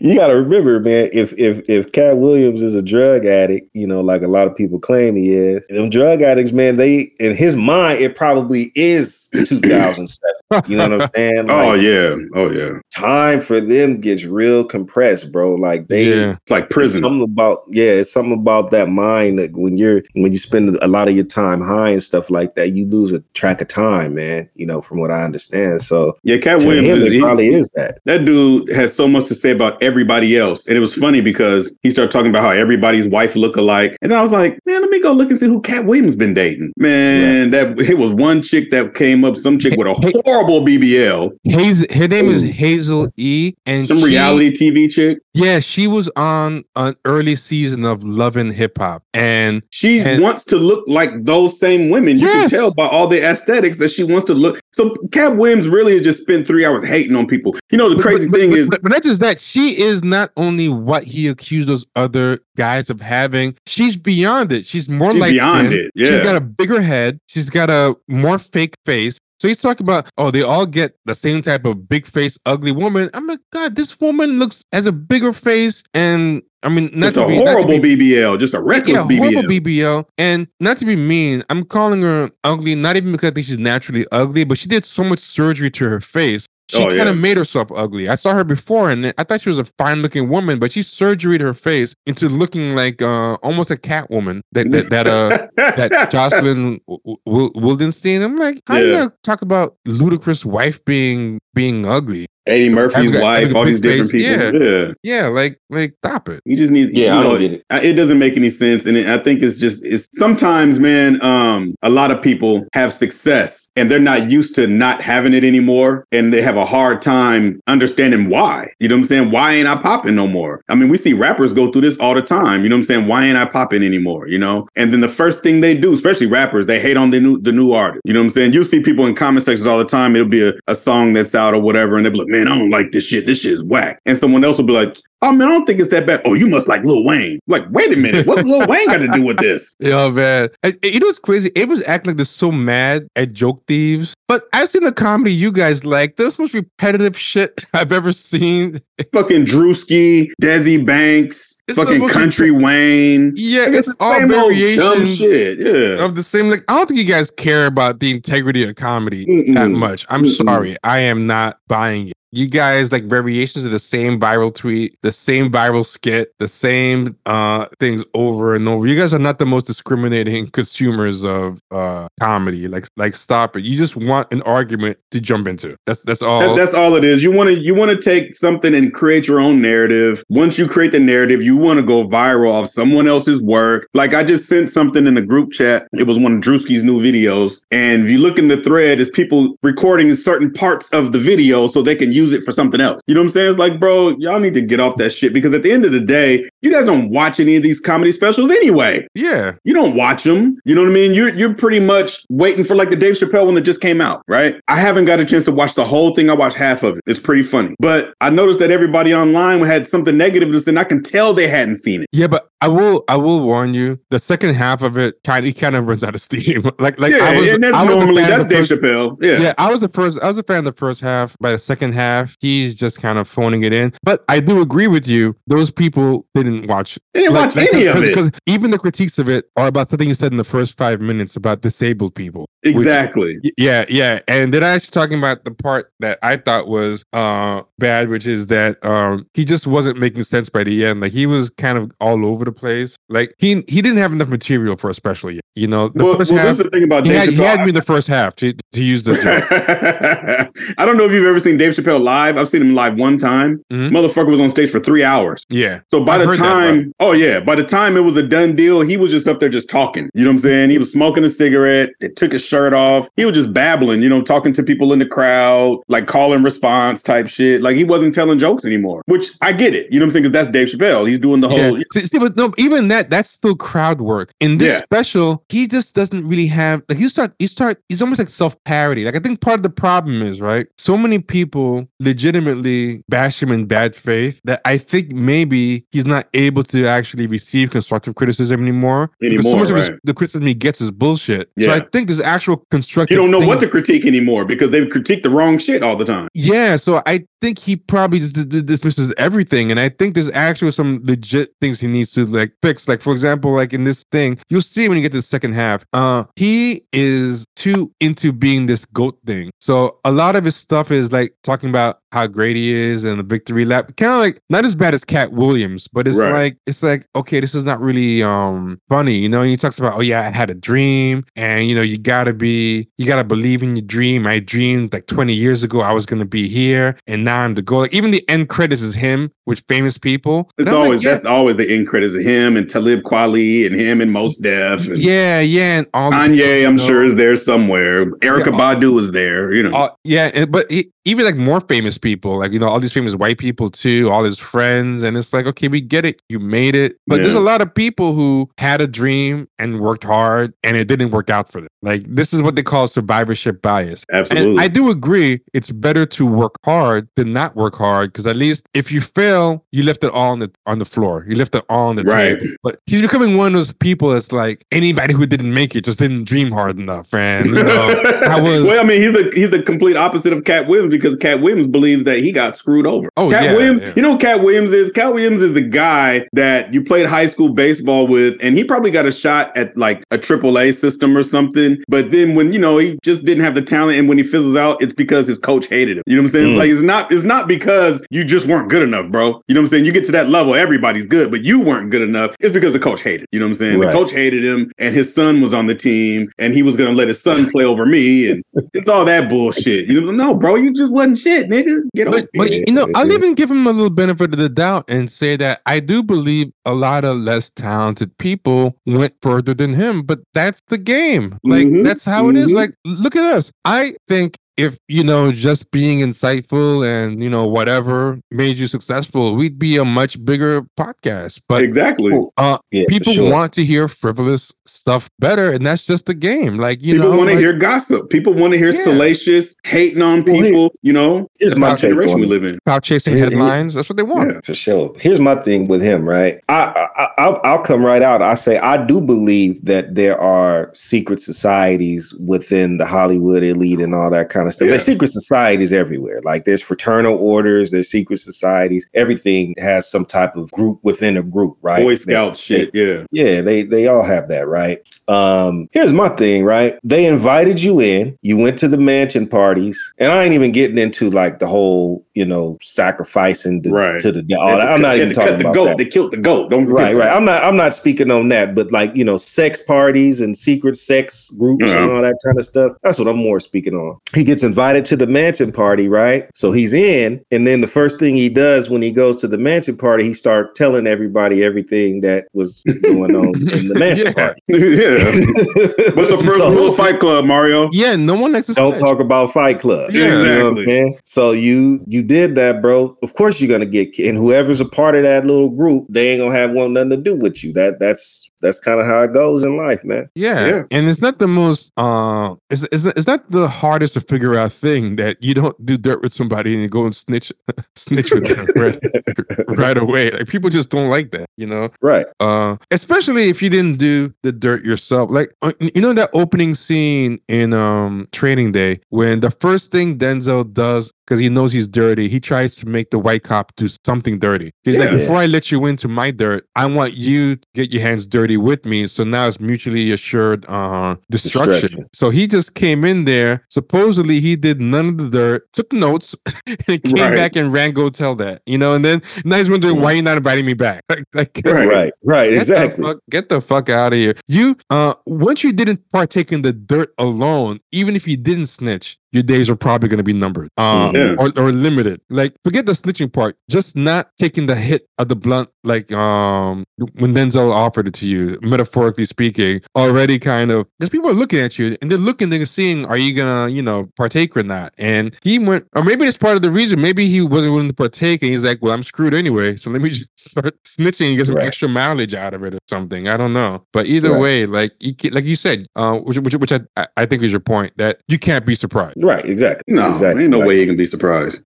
[0.00, 3.86] you got to remember, man, if if if Katt Williams is a drug addict, you
[3.86, 7.34] know, like a lot of people claim he is, them drug addicts, man, they in
[7.34, 10.70] his mind, it probably is 2007.
[10.70, 11.50] You know what I'm saying?
[11.50, 12.78] Oh yeah, oh yeah.
[12.94, 15.54] time for them gets real compressed, bro.
[15.54, 16.10] Like they.
[16.10, 17.02] yeah, It's like prison.
[17.02, 20.86] something about yeah, it's something about that mind that when you're when you spend a
[20.88, 24.14] lot of your time high and stuff like that, you lose a track of time,
[24.14, 24.48] man.
[24.54, 25.82] You know, from what I understand.
[25.82, 26.86] So Yeah, Katt to Williams.
[26.86, 27.98] him, is- it he- probably is that.
[28.04, 30.66] That dude has so much to say about everybody else.
[30.66, 33.96] And it was funny because he started talking about how everybody's wife look alike.
[34.02, 36.34] And I was like, man, let me go look and see who Katt Williams been
[36.34, 36.72] dating.
[36.76, 41.30] Man, that it was one chick that came up, some chick with a horrible BBL,
[41.44, 41.86] Hazel.
[41.94, 45.18] Her name is Hazel E, and some she- reality TV chick.
[45.34, 50.22] Yeah, she was on an early season of Love and Hip Hop, and she's And-
[50.32, 52.18] wants to look like those same women.
[52.18, 52.50] You Yes.
[52.50, 54.60] can tell by all the aesthetics that she wants to look.
[54.72, 57.54] So Katt Williams really has just spent three hours hating on people.
[57.70, 59.78] You know, the But- crazy but, thing but, is, but, but not just that, she
[59.78, 63.54] is not only what he accused those other guys of having.
[63.66, 64.64] She's beyond it.
[64.64, 66.08] She's more like beyond it, Yeah.
[66.08, 67.18] She's got a bigger head.
[67.28, 69.18] She's got a more fake face.
[69.42, 72.70] So he's talking about, oh, they all get the same type of big face, ugly
[72.70, 73.10] woman.
[73.12, 77.14] I'm like, God, this woman looks has a bigger face, and I mean, not just
[77.16, 79.18] to a be horrible be- BBL, just a reckless yeah, BBL.
[79.18, 80.04] horrible BBL.
[80.16, 83.58] And not to be mean, I'm calling her ugly, not even because I think she's
[83.58, 86.46] naturally ugly, but she did so much surgery to her face.
[86.72, 87.10] She Oh, kind yeah.
[87.10, 88.08] of made herself ugly.
[88.08, 90.80] I saw her before and I thought she was a fine looking woman, but she
[90.80, 94.42] surgeryed her face into looking like uh almost a cat woman.
[94.52, 98.24] That that, that uh that Jocelyn W- W- Wildenstein.
[98.24, 98.92] I'm like, how you Yeah.
[99.00, 102.26] gonna talk about Ludacris wife being being ugly?
[102.46, 104.62] Eddie Murphy's Having a- wife, all big these different face, people.
[104.62, 104.92] Yeah.
[105.02, 106.42] Yeah, like like stop it.
[106.44, 107.64] You just need, Yeah, you I know, don't get it.
[107.84, 111.22] It doesn't make any sense, and it, I think it's just it's sometimes, man.
[111.22, 115.44] Um, a lot of people have success, and they're not used to not having it
[115.44, 118.68] anymore, and they have a hard time understanding why.
[118.80, 119.30] You know what I'm saying?
[119.30, 120.62] Why ain't I popping no more?
[120.68, 122.62] I mean, we see rappers go through this all the time.
[122.64, 123.06] You know what I'm saying?
[123.08, 124.26] Why ain't I popping anymore?
[124.28, 124.68] You know?
[124.76, 127.52] And then the first thing they do, especially rappers, they hate on the new the
[127.52, 128.02] new artist.
[128.04, 128.52] You know what I'm saying?
[128.52, 130.14] You see people in comment sections all the time.
[130.16, 132.58] It'll be a, a song that's out or whatever, and they'll be like, "Man, I
[132.58, 133.26] don't like this shit.
[133.26, 134.96] This shit is whack." And someone else will be like.
[135.24, 136.20] Oh man, I don't think it's that bad.
[136.24, 137.38] Oh, you must like Lil Wayne.
[137.46, 139.72] Like, wait a minute, what's Lil Wayne got to do with this?
[139.78, 140.48] Yeah, man.
[140.82, 141.48] You know what's crazy?
[141.54, 144.14] Everyone's acting like they're so mad at joke thieves.
[144.26, 146.16] But I've seen the comedy you guys like.
[146.16, 148.80] That's the most repetitive shit I've ever seen.
[149.12, 153.32] Fucking Drewski, Desi Banks, It's fucking Country Wayne.
[153.36, 155.60] Yeah, Like, it's, all old dumb variations shit.
[155.60, 156.04] Yeah.
[156.04, 156.46] of the same.
[156.50, 159.54] Like, I don't think you guys care about the integrity of comedy Mm-mm.
[159.54, 160.04] that much.
[160.08, 160.44] I'm Mm-mm.
[160.44, 160.76] sorry.
[160.82, 162.14] I am not buying it.
[162.34, 167.16] You guys like variations of the same viral tweet, the same viral skit, the same
[167.26, 168.86] uh things over and over.
[168.86, 172.68] You guys are not the most discriminating consumers of uh comedy.
[172.68, 173.64] Like like stop it.
[173.64, 175.76] You just want an argument to jump into.
[175.84, 176.40] That's that's all.
[176.40, 177.22] That- that's all it is.
[177.22, 180.24] You want to you want to take something and create your own narrative.
[180.30, 183.88] Once you create the narrative, you want to go viral off someone else's work.
[183.92, 185.86] Like I just sent something in the group chat.
[185.92, 189.10] It was one of Drewski's new videos, and if you look in the thread, it's
[189.10, 193.00] people recording certain parts of the video so they can use it for something else.
[193.06, 193.50] You know what I'm saying?
[193.50, 195.92] It's like, bro, y'all need to get off that shit because at the end of
[195.92, 199.06] the day, you guys don't watch any of these comedy specials anyway.
[199.14, 199.54] yeah.
[199.64, 200.58] You don't watch them.
[200.64, 201.14] You know what I mean?
[201.14, 204.22] You're you're pretty much waiting for like the Dave Chappelle one that just came out,
[204.28, 204.60] right?
[204.68, 206.28] I haven't got a chance to watch the whole thing.
[206.28, 207.02] I watched half of it.
[207.06, 207.74] It's pretty funny.
[207.78, 211.32] But I noticed that everybody online had something negative to say, and I can tell
[211.32, 212.06] they hadn't seen it.
[212.12, 215.56] Yeah, but I will I will warn you, the second half of it kind of
[215.56, 216.62] kind of runs out of steam.
[216.78, 219.16] like like yeah, I was, and that's I was normally that's Dave first- Chappelle.
[219.20, 219.38] Yeah.
[219.40, 220.20] Yeah, I was the first.
[220.20, 221.36] I was a fan of the first half.
[221.40, 223.92] By the second half, he's just kind of phoning it in.
[224.04, 225.34] But I do agree with you.
[225.48, 227.00] Those people didn't watch.
[227.14, 228.14] They didn't watch any of it.
[228.14, 231.00] because even the critiques of it are about something you said in the first five
[231.00, 232.48] minutes about disabled people.
[232.64, 233.38] Exactly.
[233.44, 234.20] Y- Yeah, yeah.
[234.28, 238.26] And then I was talking about the part that I thought was uh bad, which
[238.26, 241.00] is that um he just wasn't making sense by the end.
[241.00, 242.96] Like he was kind of all over the place.
[243.08, 245.42] Like he he didn't have enough material for a special yet.
[245.54, 247.28] You know, the well, first well, half this is the thing about he Dave had,
[247.28, 247.46] he Chappelle.
[247.46, 249.12] had me in the first half to, to use the.
[250.78, 252.36] I don't know if you've ever seen Dave Chappelle live.
[252.36, 253.62] I've seen him live one time.
[253.70, 253.90] Mhm.
[253.90, 255.44] Motherfucker was on stage for three hours.
[255.50, 255.80] Yeah.
[255.90, 258.26] So by I've the heard that, time, oh yeah, by the time it was a
[258.26, 260.08] done deal, he was just up there just talking.
[260.14, 260.70] You know what I'm saying?
[260.70, 261.90] He was smoking a cigarette.
[262.00, 263.08] They took his shirt off.
[263.16, 266.44] He was just babbling, you know, talking to people in the crowd, like call and
[266.44, 267.62] response type shit.
[267.62, 269.02] Like he wasn't telling jokes anymore.
[269.06, 269.90] Which I get it.
[269.90, 270.22] You know what I'm saying?
[270.24, 271.08] Because that's Dave Chappelle.
[271.08, 271.78] He's doing the whole.
[271.78, 272.02] Yeah.
[272.04, 274.32] See, but no, even that, that's still crowd work.
[274.40, 274.82] In this Yeah.
[274.82, 279.04] special, he just doesn't really have like you start, you start, he's almost like self-parody.
[279.04, 280.66] Like I think part of the problem is, right?
[280.76, 286.28] So many people legitimately bash him in bad faith that I think maybe he's not
[286.34, 289.10] able to actually receive constructive criticism anymore.
[289.20, 291.50] Because so Anymore, much of his, the criticism he gets is bullshit.
[291.58, 294.70] So I think there's actual constructive You don't know thing- what to critique anymore because
[294.70, 296.28] they've critiqued the wrong shit all the time.
[296.34, 298.34] yeah, so I think he probably just
[298.66, 302.88] dismisses everything, and I think there's actually some legit things he needs to like fix.
[302.88, 305.52] Like for example, like in this thing, you'll see when you get to the second
[305.52, 305.84] half.
[305.92, 309.50] Uh, he is too into being this goat thing.
[309.60, 313.18] So a lot of his stuff is like talking about how great he is and
[313.18, 313.90] the victory lap.
[313.96, 316.32] Kind of like not as bad as Katt Williams, but it's Right.
[316.32, 319.40] like it's like okay, this is not really um funny, you know.
[319.40, 322.32] And he talks about oh yeah, I had a dream, and you know you gotta
[322.34, 324.26] be, you gotta believe in your dream.
[324.26, 327.62] I dreamed like 20 years ago I was gonna be here, and now I'm the
[327.62, 327.80] goal.
[327.80, 330.50] Like even the end credits is him with famous people.
[330.58, 333.66] It's I'm like, always yeah, that's always the end credits of him and Talib Kweli
[333.66, 336.66] and him and Mos Def and yeah, yeah, and all the people Kanye.
[336.66, 336.84] I'm know.
[336.86, 338.06] sure is there somewhere.
[338.06, 339.52] Erykah Yeah, all- Badu is there.
[339.52, 339.72] You know.
[339.76, 343.14] Uh, yeah, but he, even like more famous people, like you know, all these famous
[343.14, 346.74] white people too, all his friends, and it's like, okay, we get it, you made
[346.74, 346.96] it.
[347.06, 350.86] But there's a lot of people who had a dream and worked hard, and it
[350.86, 351.68] didn't work out for them.
[351.82, 354.04] Like this is what they call survivorship bias.
[354.12, 354.50] Absolutely.
[354.52, 358.36] And I do agree, it's better to work hard than not work hard, because at
[358.36, 361.54] least if you fail, you left it all on the on the floor, you left
[361.54, 362.38] it all on the Right.
[362.38, 362.54] table.
[362.62, 365.98] But he's becoming one of those people that's like anybody who didn't make it just
[365.98, 367.88] didn't dream hard enough, and you know,
[368.28, 368.62] I was.
[368.64, 371.66] well, I mean, he's the he's the complete opposite of Katt Williams because Katt Williams
[371.66, 373.08] believes that he got screwed over.
[373.16, 373.92] Oh, Katt yeah, Williams, yeah.
[373.96, 374.92] you know who Katt Williams is?
[374.92, 378.90] Katt Williams is the guy that you played high school baseball with, and he probably
[378.90, 381.82] got a shot at like a triple A system or something.
[381.88, 384.56] But then when you know he just didn't have the talent, and when he fizzles
[384.56, 386.02] out, it's because his coach hated him.
[386.06, 386.46] You know what I'm saying?
[386.50, 386.58] It's Mm.
[386.58, 389.42] like it's not it's not because you just weren't good enough, bro.
[389.48, 389.84] You know what I'm saying?
[389.84, 392.34] You get to that level, everybody's good, but you weren't good enough.
[392.40, 393.26] It's because the coach hated.
[393.32, 393.80] You know what I'm saying?
[393.80, 393.86] Right.
[393.86, 396.92] The coach hated him, and his son was on the team, and he was gonna
[396.92, 398.42] let his son play over me, and
[398.74, 399.88] it's all that bullshit.
[399.88, 401.82] You know, no, bro, you just wasn't shit, nigga.
[401.94, 402.68] Get over But, but it.
[402.68, 405.60] you know, I'll even give him a little benefit of the doubt and say that
[405.66, 410.02] I do believe a lot of less talented people went further than him.
[410.02, 411.38] But that's the game.
[411.44, 412.50] Like Mhm, that's how it is.
[412.50, 412.54] mhm.
[412.56, 413.52] Like look at us.
[413.64, 419.34] I think if you know just being insightful and you know whatever made you successful,
[419.34, 421.40] we'd be a much bigger podcast.
[421.48, 422.12] But exactly.
[422.36, 423.30] uh, Yeah, people sure.
[423.32, 426.56] want to hear frivolous stuff better, and that's just the game.
[426.58, 428.10] Like you People know, want to like- hear gossip.
[428.10, 428.82] People want to hear Yeah.
[428.84, 430.72] salacious, hating on Well, here- people.
[430.82, 432.30] you know, here's that's my take generation on we it.
[432.30, 432.58] live in.
[432.66, 433.74] about chasing Here- here- headlines.
[433.74, 434.30] That's what they want.
[434.32, 434.40] Yeah.
[434.44, 434.92] For sure.
[435.00, 436.38] Here's my thing with him, right?
[436.48, 438.20] I, I, I'll, I'll come right out.
[438.22, 443.94] I say I do believe that there are secret societies within the Hollywood elite and
[443.94, 444.66] all that kind of stuff.
[444.66, 444.70] Yeah.
[444.72, 446.20] There's secret societies everywhere.
[446.24, 448.86] Like there's fraternal orders, there's secret societies.
[448.94, 451.82] Everything has some type of group within a group, right?
[451.82, 452.70] Boy They- Scout shit.
[452.74, 453.04] Yeah.
[453.10, 454.78] yeah, they they all have that, right?
[455.08, 456.78] Um, here's my thing, right?
[456.84, 460.78] They invited you in, you went to the mansion parties, and I ain't even getting
[460.78, 464.00] into like the whole, you know, sacrificing the, Right.
[464.00, 464.70] to the all that.
[464.70, 465.64] I'm not even talking the about goat.
[465.66, 465.78] that.
[465.78, 466.50] They killed the goat.
[466.50, 467.14] Don't Right, right.
[467.14, 470.76] I'm not I'm not speaking on that, but like, you know, sex parties and secret
[470.76, 472.72] sex groups and all that kind of stuff.
[472.82, 473.98] That's what I'm more speaking on.
[474.14, 476.26] He gets invited to the mansion party, right?
[476.34, 479.36] So he's in, and then the first thing he does when he goes to the
[479.36, 484.12] mansion party, he start telling everybody everything that was going on in the mansion Yeah.
[484.14, 484.40] party.
[484.48, 485.04] yeah.
[485.94, 487.68] What's the first So- rule of Fight Club, Mario?
[487.72, 489.90] Yeah, no one likes to Don't talk about Fight Club.
[489.92, 490.64] Yeah, You know what I'm exactly.
[490.66, 490.98] saying?
[491.04, 492.96] So you you did that, bro.
[493.02, 496.20] Of course you're gonna get and whoever's a part of that little group, they ain't
[496.20, 497.52] gonna have one nothing to do with you.
[497.52, 500.08] That that's that's kind of how it goes in life, man.
[500.14, 500.46] Yeah.
[500.46, 500.62] Yeah.
[500.70, 504.52] and it's not the most uh, it's, it's it's not the hardest to figure out
[504.52, 507.32] thing that you don't do dirt with somebody and you go and snitch
[507.76, 510.10] snitch with them right, right away.
[510.10, 511.70] Like people just don't like that, you know.
[511.80, 512.06] Right.
[512.20, 515.10] Uh, especially if you didn't do the dirt yourself.
[515.10, 519.98] Like uh, you know that opening scene in um Training Day when the first thing
[519.98, 522.08] Denzel does because he knows he's dirty.
[522.08, 524.50] He tries to make the white cop do something dirty.
[524.62, 524.96] He's like, Yeah.
[524.96, 528.38] before I let you into my dirt, I want you to get your hands dirty
[528.38, 528.86] with me.
[528.86, 531.52] So now it's mutually assured uh, destruction.
[531.52, 531.86] Destruction.
[531.92, 533.44] So he just came in there.
[533.50, 537.14] Supposedly he did none of the dirt, took notes, and came Right.
[537.14, 538.40] back and ran go tell that.
[538.46, 540.82] You know, and then now he's wondering why you're not inviting me back.
[540.92, 541.66] Like, like Right.
[541.68, 542.82] Right, right, Get exactly.
[542.82, 544.14] The fuck, get the fuck out of here.
[544.28, 548.96] You uh once you didn't partake in the dirt alone, even if you didn't snitch,
[549.12, 550.48] your days are probably gonna be numbered.
[550.56, 551.14] Um Yeah.
[551.18, 552.00] or, or limited.
[552.10, 556.64] Like forget the snitching part, just not taking the hit of the blunt, like um
[556.94, 561.38] when Denzel offered it to you, metaphorically speaking, already kind of because people are looking
[561.40, 564.72] at you and they're looking, they're seeing, are you gonna, you know, partake or not?
[564.78, 566.80] And he went, or maybe it's part of the reason.
[566.80, 569.80] Maybe he wasn't willing to partake, and he's like, "Well, I'm screwed anyway, so let
[569.82, 571.46] me just start snitching and get some Right.
[571.46, 574.20] extra mileage out of it or something." I don't know, but either Right.
[574.20, 577.40] way, like you, like you said, uh, which which, which I- I think is your
[577.40, 579.01] point that you can't be surprised.
[579.02, 579.74] Right, exactly.
[579.74, 580.22] No, exactly.
[580.22, 581.42] ain't no Like, way he can be surprised.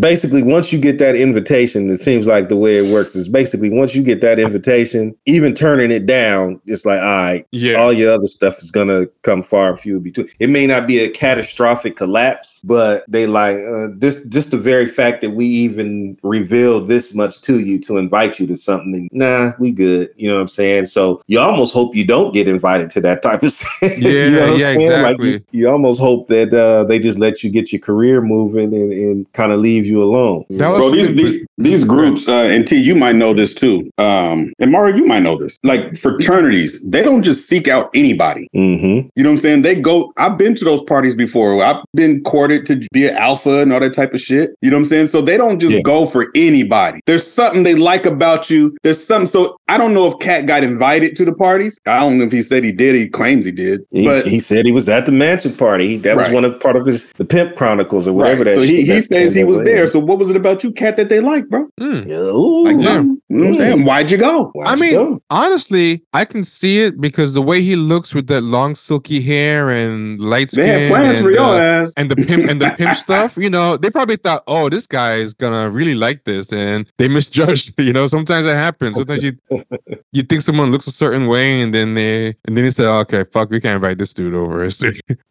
[0.00, 3.70] Basically, once you get that invitation, it seems like the way it works is basically
[3.70, 7.92] once you get that invitation, even turning it down, it's like, all right, Yeah, all
[7.92, 10.28] your other stuff is gonna come far and few between.
[10.38, 14.24] It may not be a catastrophic collapse, but they like uh, this.
[14.26, 18.46] Just the very fact that we even revealed this much to you to invite you
[18.46, 19.08] to something.
[19.12, 20.08] Nah, we good.
[20.16, 20.86] You know what I'm saying?
[20.86, 23.52] So you almost hope you don't get invited to that type of.
[23.82, 25.02] you Yeah, know yeah, saying?
[25.02, 25.58] Like, you- exactly.
[25.58, 29.32] you, almost hope that uh, they just let you get your career moving and, and
[29.32, 30.44] kind of leave you alone.
[30.50, 33.90] That was Bro, these these, these groups, uh, and T, you might know this too.
[33.98, 35.58] Um, and Mario, you might know this.
[35.62, 38.48] Like fraternities, they don't just seek out anybody.
[38.54, 39.08] Mm-hmm.
[39.16, 39.62] You know what I'm saying?
[39.62, 40.12] They go.
[40.16, 41.62] I've been to those parties before.
[41.64, 44.50] I've been courted to be an alpha and all that type of shit.
[44.62, 45.06] You know what I'm saying?
[45.08, 45.82] So they don't just Yeah.
[45.82, 47.00] go for anybody.
[47.06, 48.76] There's something they like about you.
[48.82, 49.26] There's something.
[49.26, 51.78] So I don't know if Katt got invited to the parties.
[51.86, 52.94] I don't know if he said he did.
[52.94, 53.80] He claims he did.
[53.92, 55.86] He, but he said he was at the mansion party.
[55.88, 58.54] He, that was one of part of his the Pimp Chronicles or whatever right.
[58.54, 58.54] that.
[58.56, 59.64] So he, shit he that- says he that was in.
[59.66, 59.86] there.
[59.86, 61.66] So what was it about you, Katt, that they like, bro?
[61.80, 62.08] Mm.
[62.10, 62.64] Ooh.
[62.64, 62.82] Like Yeah.
[62.82, 63.20] something.
[63.30, 63.84] You know what I'm saying?
[63.84, 64.50] Why'd you go?
[64.54, 65.20] Why'd I you mean, go?
[65.30, 69.70] honestly, I can see it because the way he looks with that long silky hair
[69.70, 71.92] and light They skin had plans and, for your uh, ass.
[71.96, 75.16] and the pimp and the pimp stuff, you know, they probably thought, oh, this guy
[75.16, 77.74] is gonna really like this, and they misjudged.
[77.80, 78.96] You know, sometimes that happens.
[78.96, 79.32] Sometimes you
[80.12, 83.24] you think someone looks a certain way, and then they and then they say, okay,
[83.32, 84.62] fuck, we can't invite this dude over.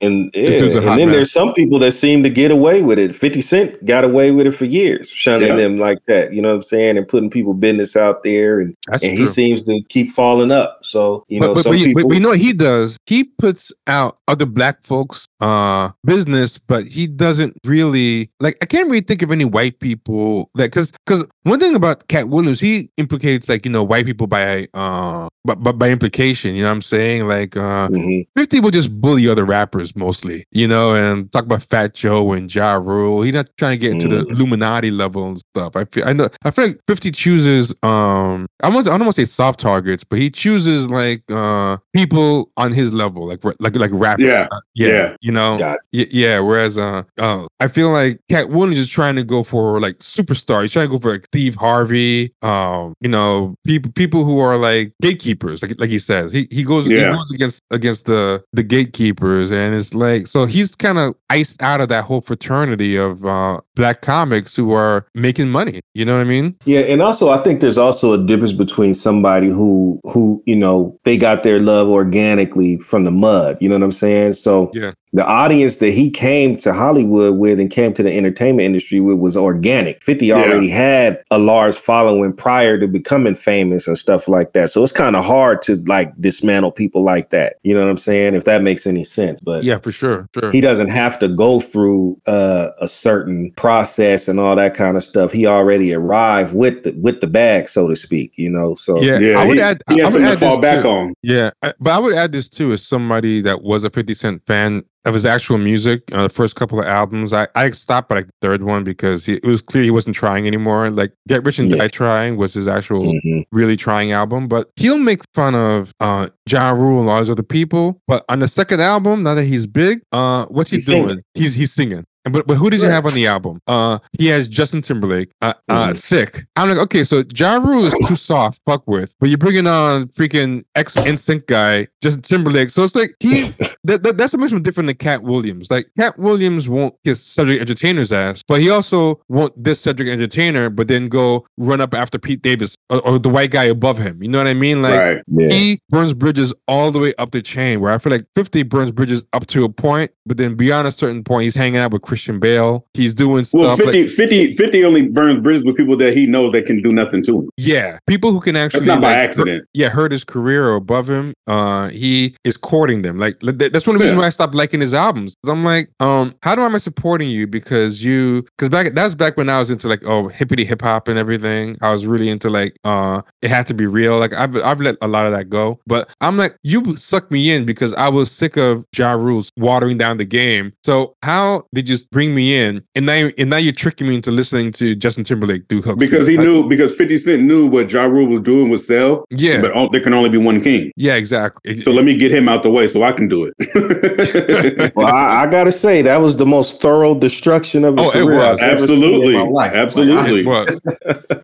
[0.01, 1.15] And, yeah, and then mess.
[1.15, 3.15] there's some people that seem to get away with it.
[3.15, 5.55] 50 Cent got away with it for years, shunning Yeah.
[5.55, 6.33] them like that.
[6.33, 6.97] You know what I'm saying?
[6.97, 8.59] And putting people business out there.
[8.59, 10.79] And, That's and he seems to keep falling up.
[10.83, 12.01] So, you but, know, but, some but, people.
[12.01, 12.97] but, but you know what he does?
[13.05, 18.57] He puts out other black folks' uh business, but he doesn't really like.
[18.61, 22.29] I can't really think of any white people that because because one thing about Katt
[22.29, 26.55] Williams, he implicates like you know white people by uh but by, by implication.
[26.55, 27.27] You know what I'm saying?
[27.27, 28.27] Like uh Mhm.
[28.35, 32.53] 50 will just bully other rappers mostly, you know, and talk about Fat Joe and
[32.53, 33.21] Ja Rule.
[33.23, 35.75] He's not trying to get into the Illuminati level and stuff.
[35.75, 39.15] I feel I know I feel like 50 chooses um I want I don't want
[39.15, 43.75] to say soft targets, but he chooses like uh people on his level, like like
[43.75, 44.25] like rappers.
[44.25, 44.47] Yeah.
[44.51, 45.15] Uh, yeah, Yeah.
[45.21, 45.75] you know.
[45.91, 49.99] Yeah, whereas uh, uh I feel like Katt Williams is trying to go for like
[49.99, 50.61] superstar.
[50.61, 54.57] He's trying to go for like Steve Harvey, um, you know, people people who are
[54.57, 56.31] like gatekeepers, like like he says.
[56.31, 57.11] He he goes Yeah.
[57.11, 61.61] he goes against against the the gatekeepers, and it's like so he's kind of iced
[61.61, 65.81] out of that whole fraternity of uh black comics who are making money.
[65.93, 66.55] You know what I mean?
[66.65, 70.97] Yeah, and also I think there's also a difference between somebody who who you know
[71.03, 73.57] they got their love organically from the mud.
[73.61, 74.33] You know what I'm saying?
[74.33, 74.91] So Yeah.
[75.13, 79.17] The audience that he came to Hollywood with and came to the entertainment industry with
[79.19, 80.01] was organic.
[80.03, 80.35] 50 Yeah.
[80.35, 84.71] already had a large following prior to becoming famous and stuff like that.
[84.71, 87.57] So it's kind of hard to like dismantle people like that.
[87.63, 88.33] You know what I'm saying?
[88.33, 89.39] If that makes any sense.
[89.41, 90.51] But Yeah, for sure, sure.
[90.51, 95.03] he doesn't have to go through uh, a certain process and all that kind of
[95.03, 95.31] stuff.
[95.31, 98.33] He already arrived with the with the bag, so to speak.
[98.35, 99.81] You know, so yeah, Yeah, I would he, add.
[99.89, 100.87] he I has would add to fall this back too.
[100.89, 101.13] on.
[101.21, 104.41] Yeah, I- but I would add this too as somebody that was a 50 Cent
[104.47, 106.03] fan of his actual music.
[106.13, 109.25] Uh, the first couple of albums, I, I stopped at like the third one because
[109.25, 110.89] he, it was clear he wasn't trying anymore.
[110.89, 111.77] Like Get Rich and Yeah.
[111.77, 113.43] Die Trying was his actual Mhm.
[113.51, 117.43] really trying album, but he'll make fun of uh Ja Rule and all these other
[117.43, 118.01] people.
[118.07, 121.07] But on the second album, now that he's big, uh, what's he He's doing?
[121.07, 121.23] singing.
[121.33, 122.05] He's he's singing.
[122.25, 123.59] And But but who does he have on the album?
[123.67, 125.99] Uh, he has Justin Timberlake, uh, uh, Mhm.
[125.99, 126.45] thick.
[126.55, 129.13] I'm like, okay, so Ja Rule is too soft, fuck with.
[129.19, 132.69] But you're bringing on freaking ex NSYNC guy, Justin Timberlake.
[132.69, 133.41] So it's like he
[133.83, 135.69] that, that that's the much different than Katt Williams.
[135.69, 140.69] Like Katt Williams won't kiss Cedric Entertainer's ass, but he also won't this Cedric Entertainer,
[140.69, 144.23] but then go run up after Pete Davis or, or the white guy above him.
[144.23, 144.81] You know what I mean?
[144.81, 145.21] Like right.
[145.27, 145.49] Yeah.
[145.49, 147.79] he burns bridges bridges all the way up the chain.
[147.79, 150.91] Where I feel like 50 burns bridges up to a point, but then beyond a
[150.91, 152.85] certain point, he's hanging out with Christian Bale.
[152.95, 153.61] He's doing stuff.
[153.61, 156.81] Well, 50, like, 50, 50 only burns bridges with people that he knows that can
[156.81, 157.49] do nothing to him.
[157.57, 159.67] yeah, people who can actually That's not by like, hurt- accident.
[159.73, 161.33] yeah, hurt his career or above him.
[161.47, 163.17] Uh, he is courting them.
[163.17, 164.17] Like that's one of the reasons Yeah.
[164.17, 165.35] why I stopped liking his albums.
[165.45, 168.43] I'm like, um, how do am I supporting you because you?
[168.57, 171.77] Because back that's back when I was into like oh hippity hip hop and everything.
[171.81, 174.17] I was really into like uh, it had to be real.
[174.19, 175.79] Like I've I've let a lot of that go.
[175.85, 179.97] But I'm like, you sucked me in because I was sick of Ja Rules watering
[179.97, 180.73] down the game.
[180.83, 182.83] So how did you bring me in?
[182.95, 186.27] And now and now you're tricking me into listening to Justin Timberlake do hooks Because
[186.27, 189.61] he Like, knew, because 50 Cent knew what Ja Rule was doing with Sell, Yeah,
[189.61, 190.91] but on- there can only be one king.
[190.95, 191.81] yeah, exactly.
[191.83, 194.93] So let me get him out the way so I can do it.
[194.95, 198.13] Well, I, I gotta say that was the most thorough destruction of a Oh, it
[198.13, 198.59] career was.
[198.59, 199.35] I've ever Absolutely.
[199.35, 199.67] in my.
[199.67, 200.41] Absolutely.
[200.41, 200.81] It was.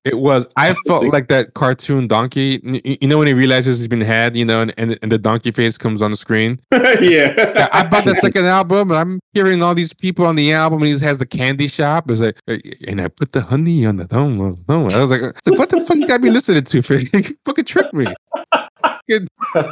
[0.05, 0.47] It was.
[0.55, 2.59] I felt like that cartoon donkey.
[3.01, 5.51] You know when he realizes he's been had, you know, and, and, and the donkey
[5.51, 6.59] face comes on the screen.
[6.71, 6.97] yeah.
[7.01, 10.81] Yeah, I bought the second album, and I'm hearing all these people on the album,
[10.81, 12.09] and he has the candy shop.
[12.09, 12.37] It's like,
[12.87, 14.39] and I put the honey on the thumb.
[14.41, 16.81] of- I was like, I was like, what the fuck you got me listening to?
[16.81, 17.09] For you
[17.45, 18.07] fucking tricked me.
[19.09, 19.27] Fucking-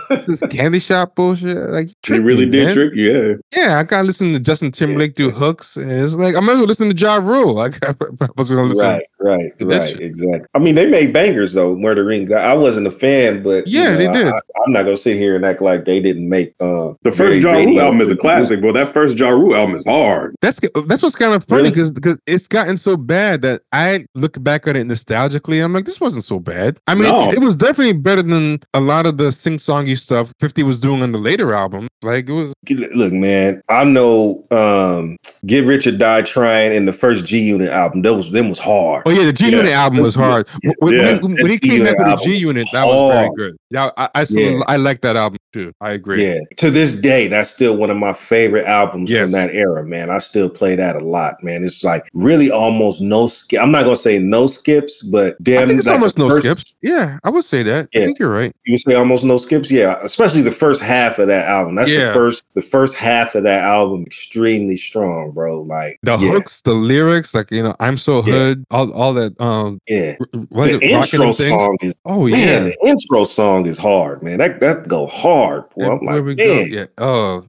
[0.25, 1.57] this candy shop bullshit.
[1.69, 2.73] Like, you He really me, did man.
[2.75, 3.39] trick you.
[3.53, 3.61] Yeah.
[3.67, 6.53] Yeah, I got to listen to Justin Timberlake do hooks, and it's like I'm not
[6.53, 7.53] gonna listen to Ja Rule.
[7.53, 7.93] Like I
[8.37, 8.77] was gonna listen.
[8.85, 10.47] Right, right, That's- right, exactly.
[10.53, 11.75] I mean, they made bangers though.
[11.75, 12.31] Murder Ring.
[12.33, 14.27] I wasn't a fan, but you Yeah, know, they did.
[14.27, 17.17] I, am not gonna sit here and act like they didn't make uh, The first
[17.17, 18.71] very Ja Rule album is a classic, bro.
[18.71, 20.35] That first Ja Rule album is hard.
[20.41, 21.91] That's that's what's kind of funny Really?
[21.91, 25.63] because it's gotten so bad that I look back at it nostalgically.
[25.63, 26.79] I'm like, this wasn't so bad.
[26.87, 27.31] I mean, No.
[27.31, 31.01] it was definitely better than a lot of the sing songy stuff Fifty was doing
[31.01, 31.87] on the later albums.
[32.03, 32.53] Like it was.
[32.69, 37.69] Look, man, I know um, "Get Rich or Die Trying" in the first G Unit
[37.69, 38.01] album.
[38.03, 39.03] That was them was hard.
[39.05, 39.83] Oh yeah, the G Unit Yeah.
[39.83, 40.47] album was hard.
[40.63, 40.73] Yeah.
[40.79, 41.17] When, Yeah.
[41.19, 43.57] when, when he came back with the G Unit, that was very good.
[43.71, 44.63] Yeah, I I, still, Yeah.
[44.67, 45.71] I like that album too.
[45.81, 46.25] I agree.
[46.25, 49.23] Yeah, to this day, that's still one of my favorite albums Yes.
[49.25, 50.09] from that era, man.
[50.09, 51.63] I still play that a lot, man.
[51.63, 53.61] It's like really almost no skip.
[53.61, 56.45] I'm not gonna say no skips, but I damn, think it's like almost no first-
[56.45, 56.75] skips.
[56.81, 57.89] Yeah, I would say that.
[57.95, 58.05] I Yeah.
[58.05, 58.51] think you're right.
[58.65, 59.97] You would say almost no skips, yeah.
[60.03, 61.75] Especially the first half of that album.
[61.75, 62.07] That's Yeah.
[62.07, 65.61] the first, the first half of that album, extremely strong, bro.
[65.61, 69.39] Like The yeah, hooks, the lyrics, like you know, I'm so hood, all all that.
[69.39, 70.15] Um, yeah.
[70.51, 72.39] was the it intro song is Oh man.
[72.39, 72.59] yeah.
[72.63, 74.37] The intro song is hard, man.
[74.39, 75.69] That that go hard hard.
[75.71, 76.69] Boy, I'm where we man.
[76.69, 76.75] go?
[76.75, 76.85] Yeah.
[76.97, 77.45] Oh.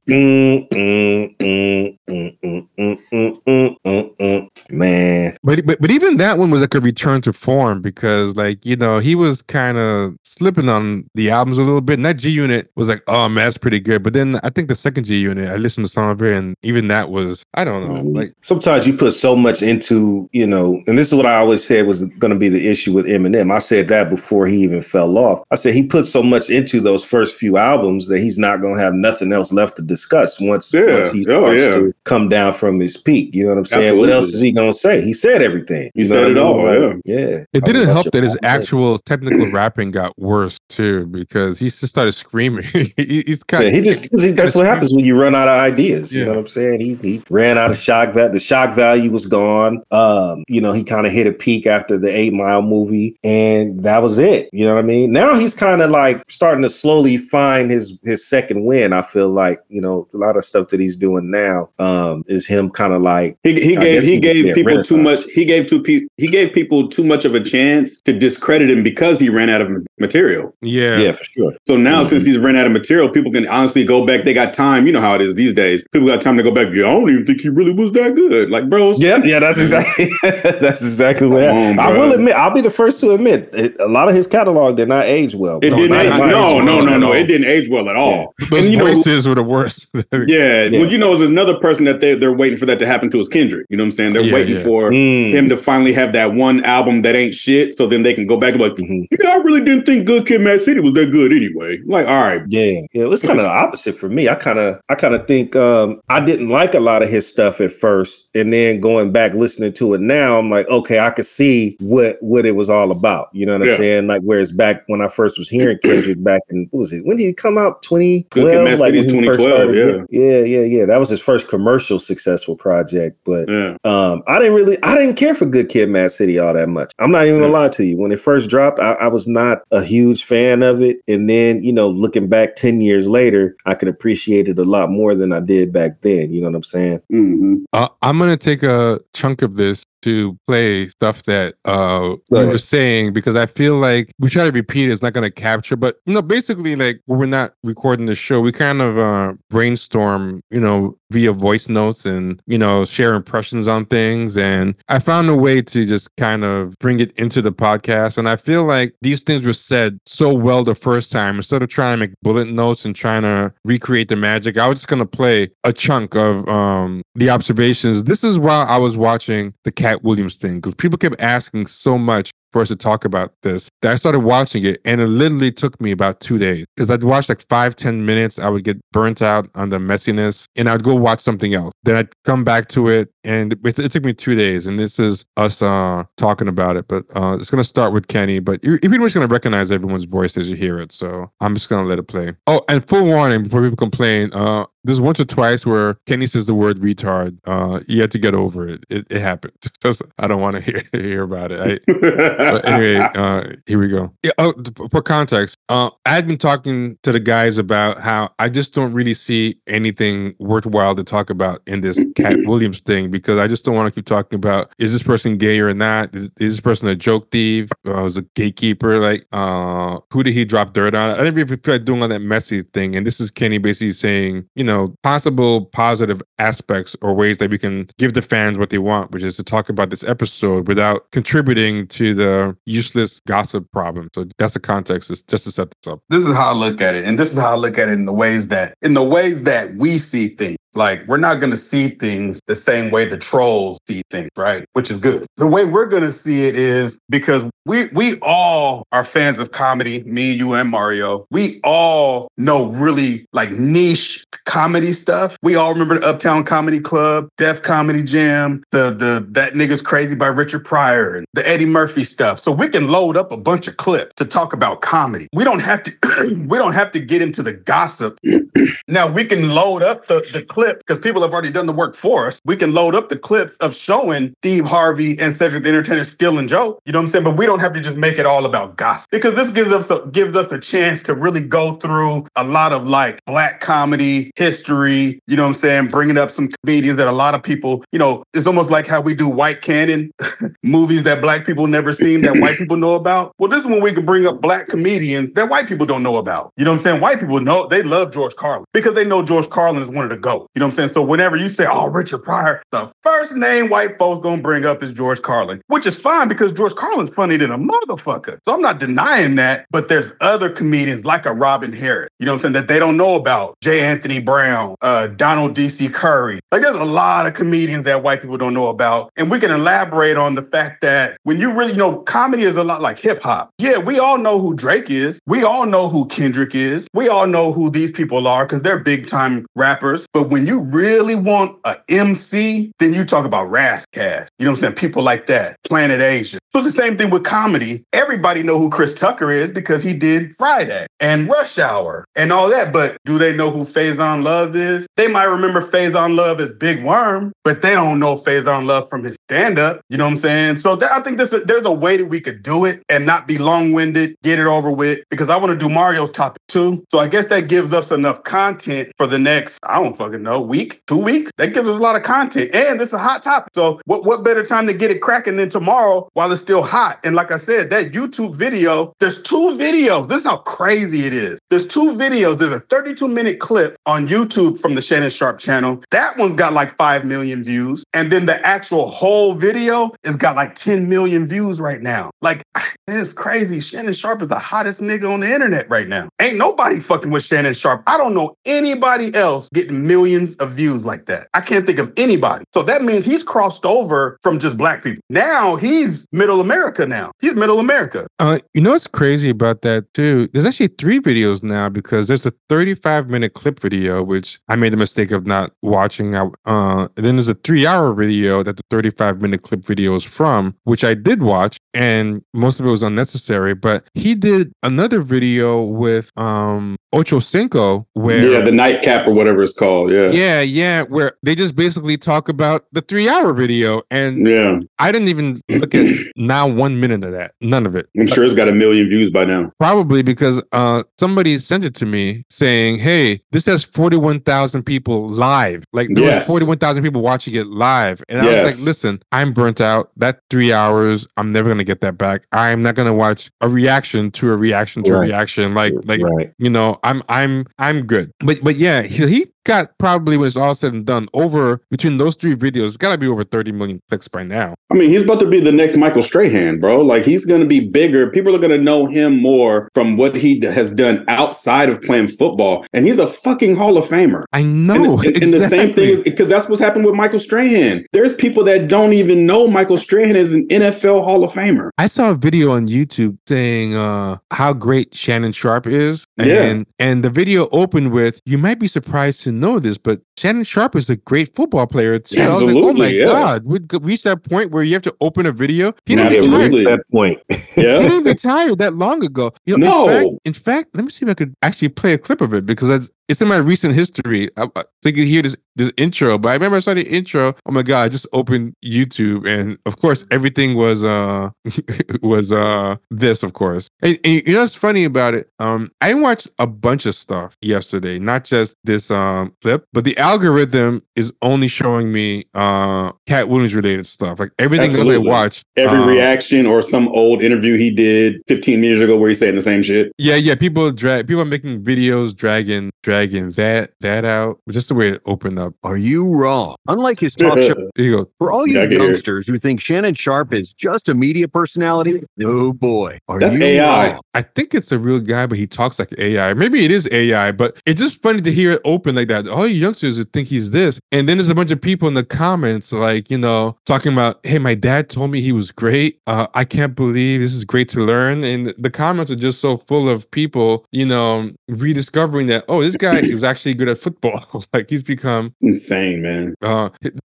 [4.71, 5.37] Man.
[5.43, 8.75] But, but but even that one was like a return to form because like you
[8.75, 11.95] know he was kind of slipping on the albums a little bit.
[11.95, 14.03] And that G Unit was like, oh man, that's pretty good.
[14.03, 16.55] But then I think the second G Unit, I listened to some of it, and
[16.61, 18.01] even that was I don't know.
[18.01, 21.63] Like sometimes you put so much into you know, and this is what I always
[21.63, 23.51] said was going to be the issue with Eminem.
[23.51, 25.41] I said that before he even fell off.
[25.51, 28.75] I said he put so much into those first few albums that he's not going
[28.75, 30.93] to have nothing else left to discuss once Yeah.
[30.95, 31.71] once he Oh, starts yeah.
[31.71, 33.29] to come down from his peak.
[33.33, 33.97] You know what I'm saying?
[33.97, 35.01] What else is he going to say?
[35.01, 35.91] He said everything.
[35.93, 36.37] He You know said it I mean?
[36.43, 37.43] all, Like, yeah.
[37.53, 41.87] it didn't help that his your- actual technical rapping got worse too because he just
[41.87, 42.63] started screaming.
[42.97, 45.47] he, he's kind Yeah, he just 'cause he, that's what happens when you run out
[45.47, 46.13] of ideas.
[46.13, 46.25] You Yeah.
[46.25, 46.79] know what I'm saying?
[46.81, 48.31] He he ran out of shock value.
[48.33, 49.81] The shock value was gone.
[49.91, 53.81] Um, you know, he kind of hit a peak after the Eight Mile movie, and
[53.83, 54.49] that was it.
[54.51, 55.11] You know what I mean?
[55.11, 58.93] Now he's kind of like starting to slowly find his his second win.
[58.93, 62.45] I feel like you know a lot of stuff that he's doing now um, is
[62.47, 65.23] him kind of like He, he gave he he gave people too much.
[65.33, 68.83] He gave two pe- he gave people too much of a chance to discredit him
[68.83, 70.53] because he ran out of material.
[70.61, 70.97] yeah.
[70.97, 71.53] yeah, for sure.
[71.67, 72.07] So now, Mhm.
[72.09, 74.23] since he's ran out of material, people can honestly go back.
[74.23, 74.85] They got time.
[74.87, 75.87] You know how it is these days.
[75.91, 76.67] People got time to go back.
[76.73, 78.49] Yeah, I don't even think he really was that good.
[78.49, 81.79] Like, bro, Yeah, yeah, that's exactly that's exactly what Come happened.
[81.79, 84.25] on, I will admit, I'll be the first to admit, it, a lot of his
[84.27, 85.59] catalog did not age well.
[85.61, 85.97] it No, didn't.
[85.97, 87.07] Age, not no, age no, well no, at no.
[87.07, 87.13] all.
[87.13, 88.33] It didn't age well at all.
[88.51, 89.87] Those And you know, voices were the worst.
[89.93, 90.79] yeah, Yeah.
[90.79, 93.19] Well, you know, there's another person that they they're waiting for that to happen to
[93.19, 93.65] is Kendrick.
[93.69, 94.13] You know what I'm saying?
[94.13, 94.63] They're Yeah, waiting yeah.
[94.63, 95.31] for Mm.
[95.31, 98.37] him to finally have that one album that ain't shit, so then they can go
[98.37, 99.05] back and be like, Mhm.
[99.19, 101.79] yeah, I really didn't think Good Kid, Mad City was that good anyway.
[101.85, 104.27] Like, all right, Yeah, yeah, it was kind of the opposite for me.
[104.29, 107.27] I kind of, I kind of think um, I didn't like a lot of his
[107.27, 111.09] stuff at first, and then going back listening to it now, I'm like, okay, I
[111.09, 113.29] could see what what it was all about.
[113.33, 114.07] You know what I'm saying?
[114.07, 117.05] Like, whereas back when I first was hearing Kendrick back in what was it?
[117.05, 117.81] When did he come out?
[117.87, 118.63] Good Kid, 2012.
[118.65, 120.07] Mad Like City when he first 2012, started.
[120.09, 120.85] Yeah, yeah, yeah.
[120.85, 123.47] That was his first commercial successful project, but.
[123.49, 123.75] yeah.
[123.83, 126.91] Um, I didn't really, I didn't care for Good Kid, Mad City all that much.
[126.99, 127.59] I'm not even gonna Yeah.
[127.59, 127.97] lie to you.
[127.97, 131.63] When it first dropped, I, I was not a huge fan of it, and then
[131.63, 135.31] you know, looking back ten years later, I could appreciate it a lot more than
[135.31, 136.31] I did back then.
[136.31, 137.01] You know what I'm saying?
[137.09, 142.45] hmm Uh, I'm gonna take a chunk of this to play stuff that uh we
[142.45, 145.75] were saying because I feel like we try to repeat it, it's not gonna capture.
[145.75, 149.33] But you know, basically like when we're not recording the show, we kind of uh
[149.49, 154.37] brainstorm, you know, via voice notes and you know share impressions on things.
[154.37, 158.17] And i found a way to just kind of bring it into the podcast.
[158.17, 161.37] And i feel like these things were said so well the first time.
[161.37, 164.79] Instead of trying to make bullet notes and trying to recreate the magic i was
[164.79, 168.03] just going to play a chunk of um the observations.
[168.05, 171.97] This is while i was watching the katt williams thing because people kept asking so
[171.97, 175.51] much for us to talk about this that I started watching it and it literally
[175.51, 178.39] took me about two days because I'd watch like five, ten minutes.
[178.39, 181.73] I would get burnt out on the messiness and I'd go watch something else.
[181.83, 184.67] Then I'd come back to it and it, it took me two days.
[184.67, 186.87] And this is us uh, talking about it.
[186.87, 189.31] But uh, it's going to start with Kenny, but you're, you're pretty much going to
[189.33, 190.91] recognize everyone's voice as you hear it.
[190.91, 192.35] So I'm just going to let it play.
[192.47, 196.45] Oh, and full warning before people complain, uh, there's once or twice where Kenny says
[196.45, 197.37] the word retard.
[197.45, 198.83] Uh, you have to get over it.
[198.89, 199.53] It, it happened.
[200.19, 201.83] I don't want to hear, hear about it.
[201.87, 201.91] I,
[202.51, 204.13] but anyway, uh, here we go.
[204.23, 204.53] Yeah, oh,
[204.89, 208.93] for context, uh, I had been talking to the guys about how I just don't
[208.93, 213.65] really see anything worthwhile to talk about in this Katt Williams thing because I just
[213.65, 216.15] don't want to keep talking about is this person gay or not?
[216.15, 217.69] Is, is this person a joke thief?
[217.87, 218.99] Uh, was a gatekeeper?
[218.99, 221.11] Like, uh, who did he drop dirt on?
[221.11, 222.95] I didn't really feel like doing all that messy thing.
[222.95, 227.57] And this is Kenny basically saying, you know, possible positive aspects or ways that we
[227.57, 231.09] can give the fans what they want, which is to talk about this episode without
[231.11, 234.09] contributing to the useless gossip problem.
[234.13, 236.01] So that's the context, is just to set this up.
[236.09, 237.93] this is how I look at it, and this is how I look at it
[237.93, 240.58] in the ways that in the ways that we see things.
[240.75, 244.65] Like we're not going to see things the same way the trolls see things, right?
[244.73, 245.25] Which is good.
[245.37, 249.51] The way we're going to see it is because we we all are fans of
[249.51, 250.03] comedy.
[250.03, 251.25] Me, you, and Mario.
[251.31, 255.37] We all know really like niche comedy stuff.
[255.43, 260.15] We all remember the Uptown Comedy Club, Def Comedy Jam, the the that nigga's crazy
[260.15, 262.39] by Richard Pryor, and the Eddie Murphy stuff.
[262.39, 265.27] So we can load up a bunch of clips to talk about comedy.
[265.33, 268.19] We don't have to we don't have to get into the gossip
[268.87, 271.95] now we can load up the, the clips because people have already done the work
[271.95, 272.39] for us.
[272.45, 276.47] We can load up the clips of showing Steve Harvey and Cedric the Entertainer stealing
[276.47, 276.79] Joe.
[276.85, 277.23] You know what I'm saying?
[277.23, 279.89] But we don't have to just make it all about gossip because this gives us
[279.89, 284.31] a, gives us a chance to really go through a lot of like black comedy
[284.35, 285.19] history.
[285.27, 285.87] You know what I'm saying?
[285.87, 289.01] Bringing up some comedians that a lot of people, you know, it's almost like how
[289.01, 290.11] we do white canon
[290.63, 293.33] movies that black people never seen that white people know about.
[293.37, 296.17] Well, this is when we can bring up black comedians that white people don't know
[296.17, 296.51] about.
[296.57, 297.01] You know what I'm saying?
[297.01, 300.09] White people know they love George Carlin because they know George Carlin is one of
[300.09, 300.48] the GOAT.
[300.55, 300.93] You know what I'm saying?
[300.93, 304.83] So whenever you say, oh, Richard Pryor, the first name white folks gonna bring up
[304.83, 308.39] is George Carlin, which is fine because George Carlin's funny than a motherfucker.
[308.45, 312.33] So I'm not denying that, but there's other comedians like a Robin Harris, you know
[312.33, 313.55] what I'm saying, that they don't know about.
[313.61, 313.81] J.
[313.81, 315.87] Anthony Brown, uh, Donald D.C.
[315.89, 316.39] Curry.
[316.51, 319.11] Like there's a lot of comedians that white people don't know about.
[319.17, 322.57] And we can elaborate on the fact that when you really you know, comedy is
[322.57, 323.51] a lot like hip hop.
[323.57, 325.19] Yeah, we all know who Drake is.
[325.27, 326.87] We all know who Kendrick is.
[326.93, 330.07] We all know who these people are because they're big time rappers.
[330.13, 334.27] But when you really want a MC, then you talk about Ras Kass.
[334.39, 334.73] You know what I'm saying?
[334.73, 335.55] People like that.
[335.63, 336.39] Planet Asia.
[336.51, 337.83] So it's the same thing with comedy.
[337.93, 342.49] Everybody know who Chris Tucker is because he did Friday and Rush Hour and all
[342.49, 342.73] that.
[342.73, 344.87] But do they know who Faizon Love is?
[344.97, 349.03] They might remember Faizon Love as Big Worm, but they don't know Faizon Love from
[349.03, 349.81] his stand-up.
[349.89, 350.55] You know what I'm saying?
[350.55, 353.27] So that, I think this, there's a way that we could do it and not
[353.27, 356.83] be long-winded, get it over with, because I want to do Mario's topic too.
[356.89, 360.28] So I guess that gives us enough content for the next, I don't fucking know,
[360.37, 361.31] week, two weeks.
[361.37, 362.53] That gives us a lot of content.
[362.53, 363.53] And it's a hot topic.
[363.53, 366.99] So what, what better time to get it cracking than tomorrow while it's still hot?
[367.03, 370.09] And like I said, that YouTube video, there's two videos.
[370.09, 371.39] This is how crazy it is.
[371.49, 372.37] There's two videos.
[372.37, 375.81] There's a 32 minute clip on YouTube from the Shannon Sharpe channel.
[375.91, 377.83] That one's got like 5 million views.
[377.93, 382.11] And then the actual whole video has got like 10 million views right now.
[382.21, 382.43] Like,
[382.87, 383.59] it's crazy.
[383.59, 386.09] Shannon Sharpe is the hottest nigga on the internet right now.
[386.19, 387.83] Ain't nobody fucking with Shannon Sharpe.
[387.87, 391.27] I don't know anybody else getting millions of views like that.
[391.33, 392.45] I can't think of anybody.
[392.53, 395.01] So that means he's crossed over from just black people.
[395.09, 397.11] Now he's middle America now.
[397.19, 398.07] He's middle America.
[398.19, 400.27] Uh, you know what's crazy about that too?
[400.33, 404.73] There's actually three videos now because there's a 35 minute clip video which I made
[404.73, 406.15] the mistake of not watching.
[406.15, 410.55] Uh, then there's a three hour video that the 35 minute clip video is from,
[410.63, 413.53] which I did watch, and most of it was unnecessary.
[413.53, 419.43] But he did another video with um Ocho Cinco, where yeah, the nightcap or whatever
[419.43, 419.91] it's called.
[419.91, 420.09] Yeah.
[420.09, 424.59] yeah, yeah, where they just basically talk about the three hour video, and Yeah.
[424.79, 425.85] I didn't even look at
[426.15, 427.87] now one minute of that, none of it.
[427.99, 429.51] I'm sure it's got a million views by now.
[429.59, 435.07] Probably because uh somebody sent it to me saying, "Hey, this has forty-one thousand people
[435.09, 435.63] live.
[435.73, 436.21] Like there Yes.
[436.21, 439.91] was forty-one thousand people watching it live." And I was like, "Listen, I'm burnt out.
[439.97, 442.25] That three hours, I'm never gonna get that back.
[442.31, 445.53] I'm not gonna watch a reaction to a reaction to a reaction.
[445.53, 446.33] Like, like right.
[446.39, 448.11] you know, I'm I'm I'm good.
[448.19, 451.97] But but yeah, he, he got probably when it's all said and done over between
[451.97, 454.55] those three videos, it's got to be over thirty million clicks by now.
[454.71, 456.81] I mean, he's about to be the next Michael Strahan, bro.
[456.81, 458.09] Like he's going to be bigger.
[458.11, 462.09] People are going to know him more from what he has done outside of playing
[462.09, 464.23] football, and he's a fucking Hall of Famer.
[464.33, 464.99] I know.
[464.99, 467.85] and- and the same thing because that's what's happened with Michael Strahan.
[467.93, 471.69] There's people that don't even know Michael Strahan is an NFL Hall of Famer.
[471.77, 476.05] I saw a video on YouTube saying uh, how great Shannon Sharpe is.
[476.17, 476.43] Yeah.
[476.43, 480.43] And and the video opened with, you might be surprised to know this, but Shannon
[480.43, 482.21] Sharpe is a great football player too.
[482.21, 483.05] I was like, oh my yeah.
[483.05, 485.73] God, we reached that point where you have to open a video.
[485.85, 486.59] He didn't Absolutely.
[486.61, 486.77] retire.
[486.77, 487.21] That point.
[487.55, 489.31] He didn't retire that long ago.
[489.45, 489.87] You know, No.
[489.89, 492.33] in fact, in fact, let me see if I could actually play a clip of
[492.33, 494.29] it because that's it's in my recent history.
[494.37, 496.17] I, I, so you hear this this intro.
[496.17, 497.35] But I remember I saw the intro.
[497.45, 497.83] Oh my god!
[497.83, 501.29] I just opened YouTube, and of course, everything was uh
[502.01, 503.67] was uh this, of course.
[503.81, 505.29] And, and you know what's funny about it?
[505.39, 509.97] Um, I watched a bunch of stuff yesterday, not just this um clip, but the
[509.97, 514.19] algorithm is only showing me uh Katt Williams related stuff.
[514.19, 518.63] Like everything else I watched, Every uh, reaction or some old interview he did 15
[518.63, 519.91] years ago where he's saying the same shit.
[519.97, 520.35] Yeah, yeah.
[520.35, 524.39] People drag people are making videos dragging dragging that that out.
[524.49, 525.53] Just the way it opened up.
[525.63, 526.55] Are you wrong?
[526.67, 528.11] Unlike his talk show, you go.
[528.17, 528.83] for all you Yeah, I can hear it.
[528.87, 533.43] youngsters who think Shannon Sharpe is just a media personality, oh boy, are That's you
[533.43, 533.91] AI.
[533.93, 534.01] wrong?
[534.13, 536.33] I think it's a real guy, but he talks like AI.
[536.33, 539.27] Maybe it is AI, but it's just funny to hear it open like that.
[539.27, 540.79] All you youngsters would think he's this.
[540.91, 544.19] And then there's a bunch of people in the comments, like, you know, talking about,
[544.25, 545.99] hey, my dad told me he was great.
[546.07, 548.23] Uh, I can't believe this is great to learn.
[548.23, 552.75] And the comments are just so full of people, you know, rediscovering that, oh, this
[552.75, 554.45] guy is actually good at football.
[554.53, 556.35] like he's become It's insane, man.
[556.41, 556.69] uh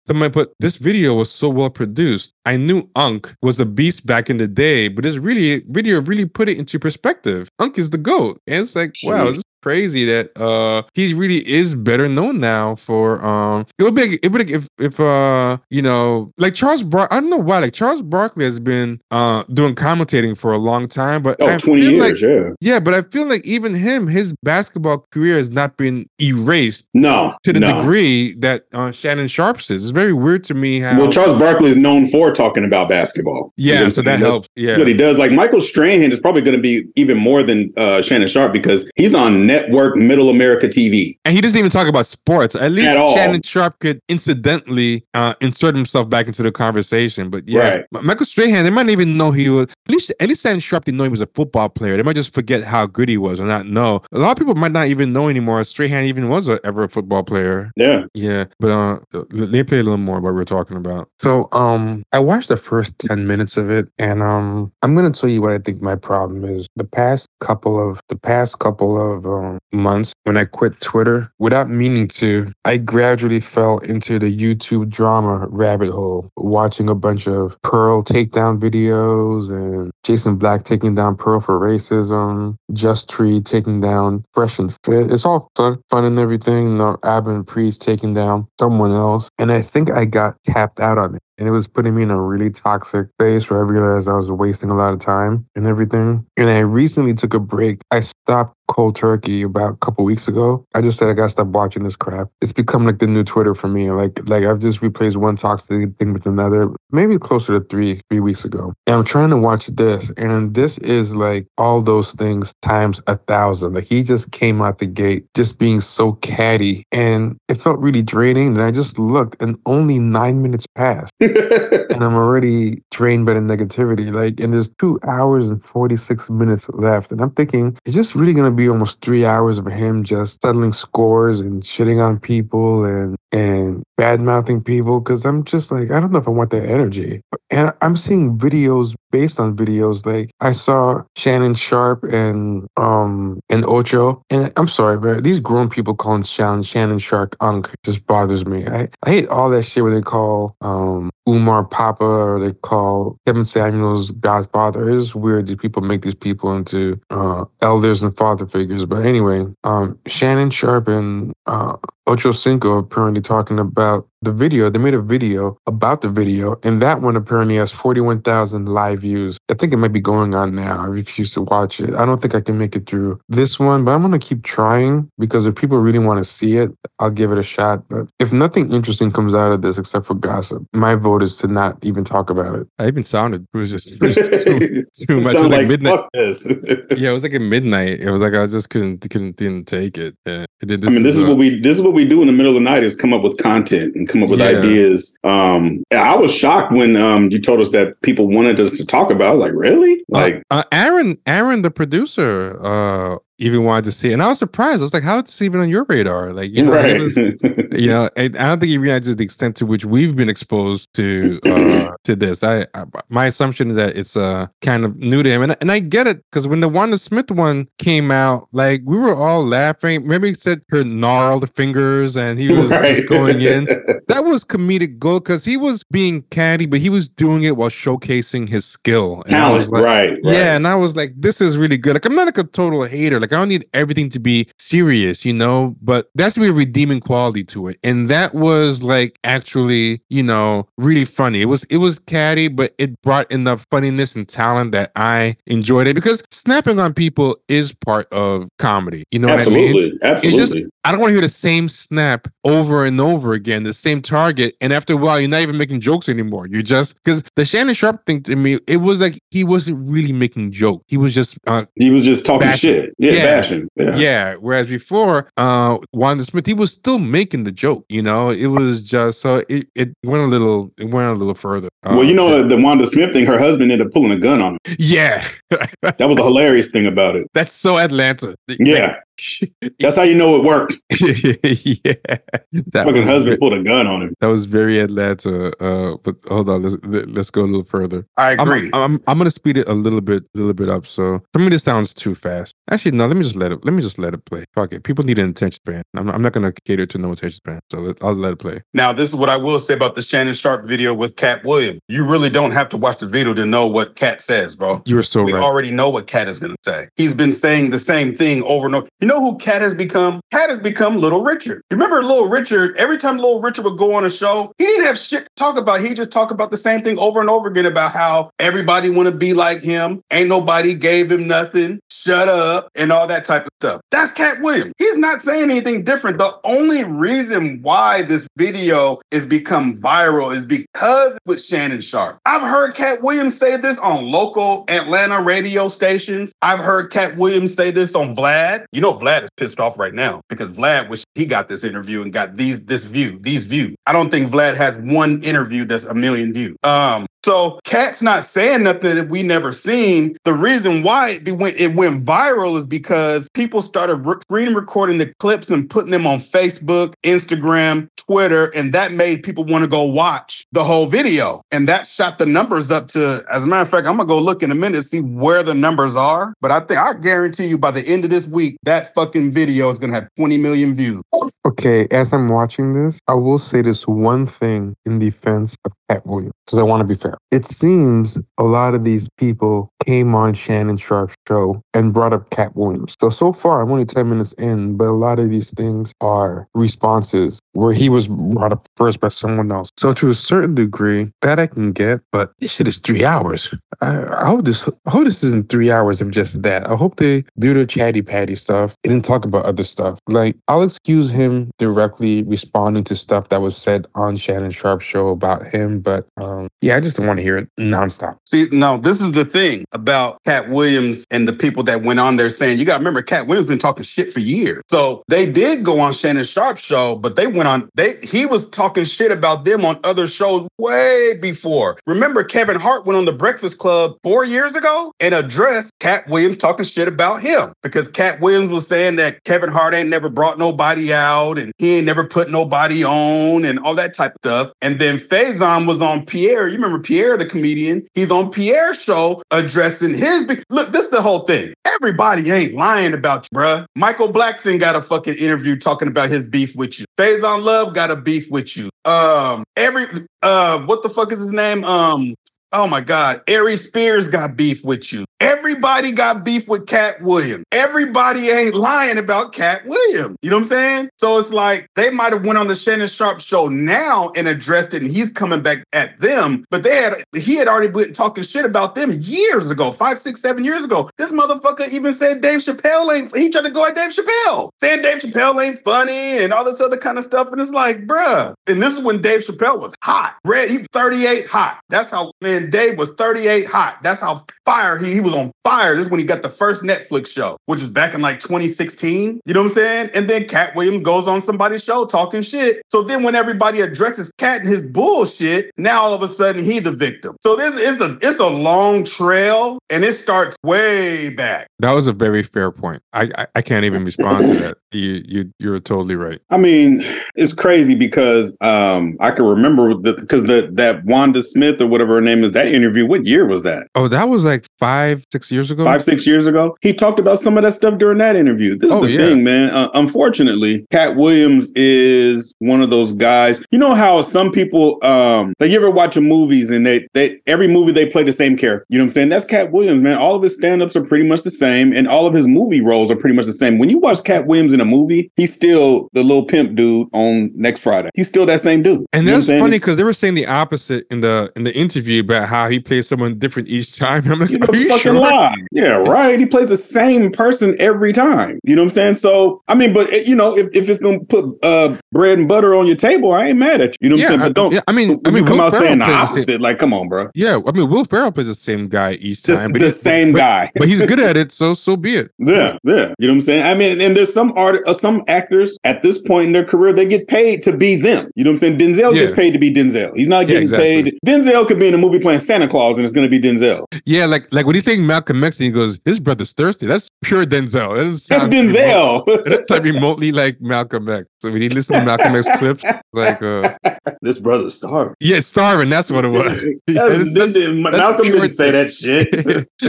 [0.06, 4.30] somebody put this video was so well produced i knew unk was a beast back
[4.30, 7.98] in the day but this really video really put it into perspective unk is the
[7.98, 12.38] goat and it's like wow this is crazy that uh he really is better known
[12.38, 16.84] now for um it would be it would if if uh you know like charles
[16.84, 20.56] Bar- i don't know why like charles barkley has been uh doing commentating for a
[20.58, 22.50] long time but Oh, I 20 years, like, yeah.
[22.60, 27.34] yeah but i feel like even him his basketball career has not been erased No.
[27.42, 27.78] to the no.
[27.78, 29.82] degree that uh, Shannon Sharpe's is.
[29.82, 30.98] It's very weird to me how.
[30.98, 33.52] Well, Charles Barkley is known for talking about basketball.
[33.56, 34.48] Yeah, so that helps.
[34.54, 37.72] Yeah, What he does, like Michael Strahan, is probably going to be even more than
[37.76, 41.18] uh, Shannon Sharpe because he's on Network Middle America TV.
[41.24, 42.54] and he doesn't even talk about sports.
[42.54, 43.14] At least At all.
[43.14, 47.30] Shannon Sharpe could incidentally uh, insert himself back into the conversation.
[47.30, 47.60] But yeah,
[47.92, 48.04] Right.
[48.04, 49.66] Michael Strahan, they might not even know he was.
[49.86, 51.96] At least, at least Shannon Sharpe didn't know he was a football player.
[51.96, 54.02] They might just forget how good he was or not know.
[54.12, 55.62] A lot of people might not even know anymore.
[55.64, 57.70] Strahan even was a, ever a football player.
[57.76, 58.04] Yeah.
[58.14, 61.08] Yeah, but uh, let me play a little more what we're talking about.
[61.18, 65.30] So, um, I watched the first ten minutes of it, and um, I'm gonna tell
[65.30, 66.68] you what I think my problem is.
[66.76, 71.68] The past couple of the past couple of um, months, when I quit Twitter without
[71.68, 77.56] meaning to, I gradually fell into the YouTube drama rabbit hole, watching a bunch of
[77.62, 84.24] Pearl takedown videos and Jason Black taking down Pearl for racism, Just Tree taking down
[84.32, 85.10] Fresh and Fit.
[85.12, 86.78] It's all fun, fun and everything.
[86.78, 89.28] No, Abin Priest taking down someone else.
[89.38, 91.22] And I think I got tapped out on it.
[91.38, 94.30] And it was putting me in a really toxic phase where I realized I was
[94.30, 96.24] wasting a lot of time and everything.
[96.36, 97.82] And I recently took a break.
[97.90, 100.64] I stopped cold turkey about a couple weeks ago.
[100.74, 102.28] I just said I gotta stop watching this crap.
[102.40, 103.90] It's become like the new Twitter for me.
[103.90, 108.20] Like like I've just replaced one toxic thing with another, maybe closer to three, three
[108.20, 108.72] weeks ago.
[108.86, 113.16] And I'm trying to watch this, and this is like all those things times a
[113.16, 113.74] thousand.
[113.74, 118.02] Like he just came out the gate just being so catty, and it felt really
[118.02, 118.48] draining.
[118.48, 123.40] And I just looked, and only nine minutes passed and I'm already drained by the
[123.40, 124.12] negativity.
[124.12, 127.10] Like, and there's two hours and 46 minutes left.
[127.10, 130.40] And I'm thinking, it's just really going to be almost three hours of him just
[130.42, 135.90] settling scores and shitting on people and and bad mouthing people because I'm just like,
[135.90, 137.20] I don't know if I want that energy.
[137.50, 140.04] And I'm seeing videos based on videos.
[140.04, 144.22] Like I saw Shannon Sharpe and um and Ocho.
[144.30, 148.66] And I'm sorry, but these grown people calling Shannon Shannon Sharpe Unk just bothers me.
[148.66, 153.18] I, I hate all that shit when they call um Umar Papa or they call
[153.26, 154.96] Kevin Samuels Godfather.
[154.96, 158.84] It's weird that people make these people into uh, elders and father figures.
[158.84, 161.76] But anyway, um, Shannon Sharpe and uh,
[162.06, 164.68] Ocho Cinco apparently talking about the video.
[164.68, 169.38] They made a video about the video, and that one apparently has 41,000 live views.
[169.48, 170.82] I think it might be going on now.
[170.82, 171.94] I refuse to watch it.
[171.94, 174.44] I don't think I can make it through this one, but I'm going to keep
[174.44, 177.88] trying because if people really want to see it, I'll give it a shot.
[177.88, 181.46] But if nothing interesting comes out of this except for gossip, my vote is to
[181.46, 182.66] not even talk about it.
[182.78, 184.88] I even sounded it was just, it was just too, too much.
[185.08, 185.96] It was like, like, midnight.
[185.96, 186.46] fuck this.
[186.96, 188.00] Yeah, it was like at midnight.
[188.00, 190.16] It was like I just couldn't couldn't didn't take it.
[190.26, 190.84] Yeah, it did.
[190.84, 192.50] I mean, this is uh, what we this is what we do in the middle
[192.50, 194.58] of the night is come up with content and come up with Yeah.
[194.58, 195.14] ideas.
[195.24, 199.10] Um, I was shocked when um you told us that people wanted us to talk
[199.10, 199.26] about.
[199.26, 199.28] it.
[199.28, 200.02] I was like, really?
[200.08, 204.14] Like, uh, Aaron, Aaron, the producer, uh, even wanted to see, it.
[204.14, 204.80] and I was surprised.
[204.80, 207.00] I was like, "How is this even on your radar?" Like, you know, right?
[207.00, 207.16] was-
[207.76, 211.40] you know, I don't think he realizes the extent to which we've been exposed to
[211.46, 212.42] uh, to this.
[212.42, 215.70] I, I my assumption is that it's uh kind of new to him, and and
[215.70, 219.44] I get it because when the Wanda Smith one came out, like we were all
[219.44, 220.02] laughing.
[220.02, 222.94] Remember, he said her gnarled fingers, and he was right.
[222.94, 223.66] just going in.
[224.08, 227.68] That was comedic gold because he was being catty, but he was doing it while
[227.68, 229.24] showcasing his skill.
[229.26, 230.10] And I was like, right?
[230.10, 230.18] right.
[230.22, 231.94] yeah, and I was like, this is really good.
[231.94, 233.18] Like, I'm not like a total hater.
[233.18, 236.52] Like, I don't need everything to be serious, you know, but that's to be a
[236.52, 237.78] redeeming quality to it.
[237.82, 241.42] And that was like actually, you know, really funny.
[241.42, 245.86] It was it was catty, but it brought enough funniness and talent that I enjoyed
[245.86, 249.04] it because snapping on people is part of comedy.
[249.10, 249.68] You know what I mean?
[249.68, 250.66] absolutely, absolutely.
[250.86, 254.54] I don't want to hear the same snap over and over again, the same target.
[254.60, 256.46] And after a while, you're not even making jokes anymore.
[256.46, 260.12] You're just because the Shannon Sharpe thing to me, it was like he wasn't really
[260.12, 260.84] making joke.
[260.86, 262.72] He was just uh, he was just talking Bashing.
[262.72, 262.94] shit.
[262.98, 263.60] Yeah, Yeah.
[263.76, 263.96] Yeah.
[263.96, 264.34] yeah.
[264.34, 267.84] Whereas before, uh, Wanda Smith, he was still making the joke.
[267.88, 271.34] You know, it was just so it, it went a little, it went a little
[271.34, 271.68] further.
[271.84, 273.26] Well, Um, you know the Wanda Smith thing.
[273.26, 274.76] Her husband ended up pulling a gun on her.
[274.78, 277.28] yeah, That was the hilarious thing about it.
[277.34, 278.34] that's so Atlanta.
[278.48, 278.96] Yeah,
[279.78, 280.74] that's how you know it worked.
[281.00, 284.14] yeah, that Fucking was husband ve- pulled a gun on him.
[284.20, 285.52] that was very Atlanta.
[285.62, 288.06] Uh, but hold on, let's let's go a little further.
[288.16, 288.70] I I'm, agree.
[288.72, 290.86] I'm I'm gonna speed it a little bit, a little bit up.
[290.86, 292.54] So some of this sounds too fast.
[292.70, 293.06] Actually, no.
[293.06, 293.64] Let me just let it.
[293.64, 294.44] Let me just let it play.
[294.54, 294.84] Fuck it.
[294.84, 295.82] People need an attention span.
[295.96, 297.60] I'm, I'm not gonna cater to no attention span.
[297.70, 298.62] So let, I'll let it play.
[298.74, 301.80] Now, this is what I will say about the Shannon Sharpe video with Katt Williams.
[301.88, 304.82] You really don't have to watch the video to know what Katt says, bro.
[304.86, 305.42] You were so we right.
[305.42, 306.88] already know what Katt is going to say.
[306.96, 308.88] He's been saying the same thing over and over.
[309.06, 310.20] You know who Katt has become?
[310.32, 311.62] Katt has become Little Richard.
[311.70, 312.76] You remember Little Richard?
[312.76, 315.56] Every time Little Richard would go on a show, he didn't have shit to talk
[315.56, 315.80] about.
[315.80, 319.08] He just talked about the same thing over and over again about how everybody want
[319.08, 320.02] to be like him.
[320.10, 321.78] Ain't nobody gave him nothing.
[321.88, 323.80] Shut up and all that type of stuff.
[323.92, 324.72] That's Katt Williams.
[324.76, 326.18] He's not saying anything different.
[326.18, 332.18] The only reason why this video is become viral is because with Shannon Sharpe.
[332.26, 336.32] I've heard Katt Williams say this on local Atlanta radio stations.
[336.42, 338.66] I've heard Katt Williams say this on Vlad.
[338.72, 342.02] You know Vlad is pissed off right now because Vlad wish he got this interview
[342.02, 343.74] and got these this view, these views.
[343.86, 346.56] I don't think Vlad has one interview that's a million views.
[346.62, 350.16] Um, so Katt's not saying nothing that we never seen.
[350.24, 354.98] The reason why it went it went viral is because people started re- screen recording
[354.98, 359.68] the clips and putting them on Facebook, Instagram, Twitter, and that made people want to
[359.68, 361.42] go watch the whole video.
[361.50, 364.20] And that shot the numbers up to, as a matter of fact, I'm gonna go
[364.20, 366.32] look in a minute see where the numbers are.
[366.40, 369.70] But I think I guarantee you by the end of this week, that fucking video
[369.70, 371.02] is gonna have 20 million views.
[371.44, 376.06] Okay, as I'm watching this, I will say this one thing in defense of Katt
[376.06, 377.16] Williams, because I want to be fair.
[377.30, 382.30] It seems a lot of these people came on Shannon Sharpe's show and brought up
[382.30, 382.94] Katt Williams.
[383.00, 386.48] So, so far, I'm only 10 minutes in, but a lot of these things are
[386.54, 389.70] responses where he was brought up first by someone else.
[389.78, 393.54] So, to a certain degree, that I can get, but this shit is three hours.
[393.80, 396.68] I, I hope this I hope this isn't three hours of just that.
[396.68, 399.98] I hope they do the chatty patty stuff and talk about other stuff.
[400.06, 405.08] Like I'll excuse him directly responding to stuff that was said on Shannon Sharpe's show
[405.08, 408.18] about him but um, yeah, I just don't want to hear it nonstop.
[408.26, 412.16] See, no, this is the thing about Katt Williams and the people that went on
[412.16, 414.62] there saying, you got to remember, Katt Williams been talking shit for years.
[414.68, 418.48] So they did go on Shannon Sharpe's show, but they went on, they he was
[418.50, 421.78] talking shit about them on other shows way before.
[421.86, 426.36] Remember, Kevin Hart went on the Breakfast Club four years ago and addressed Katt Williams
[426.36, 430.38] talking shit about him because Cat Williams was saying that Kevin Hart ain't never brought
[430.38, 434.52] nobody out and he ain't never put nobody on and all that type of stuff.
[434.62, 436.48] And then Faizon was on Pierre.
[436.48, 437.86] You remember Pierre, the comedian?
[437.94, 440.26] He's on Pierre's show addressing his.
[440.26, 441.54] Be- Look, this is the whole thing.
[441.64, 443.66] Everybody ain't lying about you, bruh.
[443.74, 446.86] Michael Blackson got a fucking interview talking about his beef with you.
[446.98, 448.70] Faizon Love got a beef with you.
[448.84, 449.86] Um, every
[450.22, 451.64] uh, what the fuck is his name?
[451.64, 452.14] Um,
[452.52, 453.22] Oh my God.
[453.28, 455.04] Ari Spears got beef with you.
[455.18, 457.44] Everybody got beef with Katt Williams.
[457.50, 460.16] Everybody ain't lying about Katt Williams.
[460.20, 460.88] You know what I'm saying?
[460.98, 464.74] So it's like they might have went on the Shannon Sharpe show now and addressed
[464.74, 466.44] it, and he's coming back at them.
[466.50, 470.20] But they had he had already been talking shit about them years ago, five, six,
[470.20, 470.90] seven years ago.
[470.98, 474.82] This motherfucker even said Dave Chappelle ain't he tried to go at Dave Chappelle, saying
[474.82, 477.32] Dave Chappelle ain't funny and all this other kind of stuff.
[477.32, 478.34] And it's like, bruh.
[478.46, 480.16] And this is when Dave Chappelle was hot.
[480.26, 481.60] Red, he was 38 hot.
[481.70, 483.82] That's how man Dave was 38 hot.
[483.82, 485.76] That's how fire he, he was on fire.
[485.76, 489.20] This is when he got the first Netflix show, which was back in like 2016.
[489.24, 489.90] You know what I'm saying?
[489.94, 492.62] And then Katt Williams goes on somebody's show talking shit.
[492.70, 496.58] So then when everybody addresses Cat and his bullshit, now all of a sudden he
[496.58, 497.16] the victim.
[497.22, 501.48] So this is a it's a long trail and it starts way back.
[501.58, 502.82] That was a very fair point.
[502.92, 504.58] I I, I can't even respond to that.
[504.72, 506.20] You you you're totally right.
[506.28, 506.84] I mean,
[507.14, 512.00] it's crazy because um I can remember because the, that Wanda Smith or whatever her
[512.02, 513.68] name is, that interview, what year was that?
[513.74, 515.64] Oh, that was like five, six years ago.
[515.64, 516.56] Five, six years ago.
[516.60, 518.56] He talked about some of that stuff during that interview.
[518.56, 518.98] This is Oh, the yeah.
[518.98, 519.50] thing, man.
[519.50, 523.40] Uh, unfortunately, Katt Williams is one of those guys.
[523.50, 527.20] You know how some people um like you ever watch a movies and they they
[527.26, 528.66] every movie they play the same character.
[528.68, 529.08] You know what I'm saying?
[529.10, 529.96] That's Katt Williams, man.
[529.96, 532.90] All of his stand-ups are pretty much the same, and all of his movie roles
[532.90, 533.58] are pretty much the same.
[533.58, 537.30] When you watch Katt Williams in a movie, he's still the little pimp dude on
[537.34, 537.90] next Friday.
[537.94, 538.86] He's still that same dude.
[538.92, 541.32] And You know what I'm that's funny because they were saying the opposite in the
[541.36, 544.04] in the interview about how he plays someone different each time.
[544.10, 544.94] I'm like, He's are a you fucking sure?
[544.94, 545.36] lie.
[545.52, 546.18] Yeah, right.
[546.18, 548.38] He plays the same person every time.
[548.44, 548.94] You know what I'm saying?
[548.94, 552.28] So, I mean, but it, you know, if, if it's gonna put uh, bread and
[552.28, 553.76] butter on your table, I ain't mad at you.
[553.80, 554.20] You know what Yeah, I'm saying?
[554.22, 554.52] I- But don't.
[554.52, 556.40] yeah, I mean- I mean, come Will out saying the Ferrell plays the opposite.
[556.40, 557.08] Like, come on, bro.
[557.14, 559.70] Yeah, I mean, Will Ferrell plays the same guy each The, time, but the he-
[559.72, 560.52] same but- guy.
[560.56, 561.32] but he's good at it.
[561.32, 562.10] So so be it.
[562.18, 562.94] Yeah, yeah.
[562.98, 563.44] You know what I'm saying?
[563.44, 566.72] I mean, and there's some art, uh, some actors at this point in their career,
[566.72, 568.10] they get paid to be them.
[568.16, 568.58] You know what I'm saying?
[568.58, 569.92] Denzel gets paid to be Denzel.
[569.96, 570.82] He's not Yeah, getting exactly.
[570.82, 570.98] paid.
[571.06, 573.64] Denzel could be in a movie playing Santa Claus, and it's going to be Denzel.
[573.84, 576.88] Yeah, like like when you think Malcolm X, and he goes, "His brother's thirsty." That's
[577.02, 577.76] pure Denzel.
[577.76, 579.24] That doesn't That's sound remote- Denzel.
[579.30, 581.08] That's like remotely like Malcolm X.
[581.20, 583.56] So when you listen to Malcolm X clips, like uh,
[584.02, 584.94] this brother's starving.
[585.00, 585.68] yeah, starving.
[585.70, 586.42] That's what it was.
[586.68, 589.12] Yeah, That's- that's- this- Malcolm pure didn't say that shit.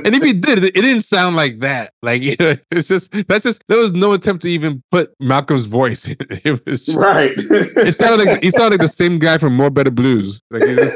[0.06, 1.92] and if he did, it, it didn't sound like that.
[2.02, 5.66] Like you know, it's just that's just there was no attempt to even put Malcolm's
[5.66, 6.06] voice.
[6.08, 6.42] in it.
[6.46, 7.32] It was just, right.
[7.38, 10.42] It sounded like he sounded like the same guy from Mo Better Blues.
[10.52, 10.96] Like he just,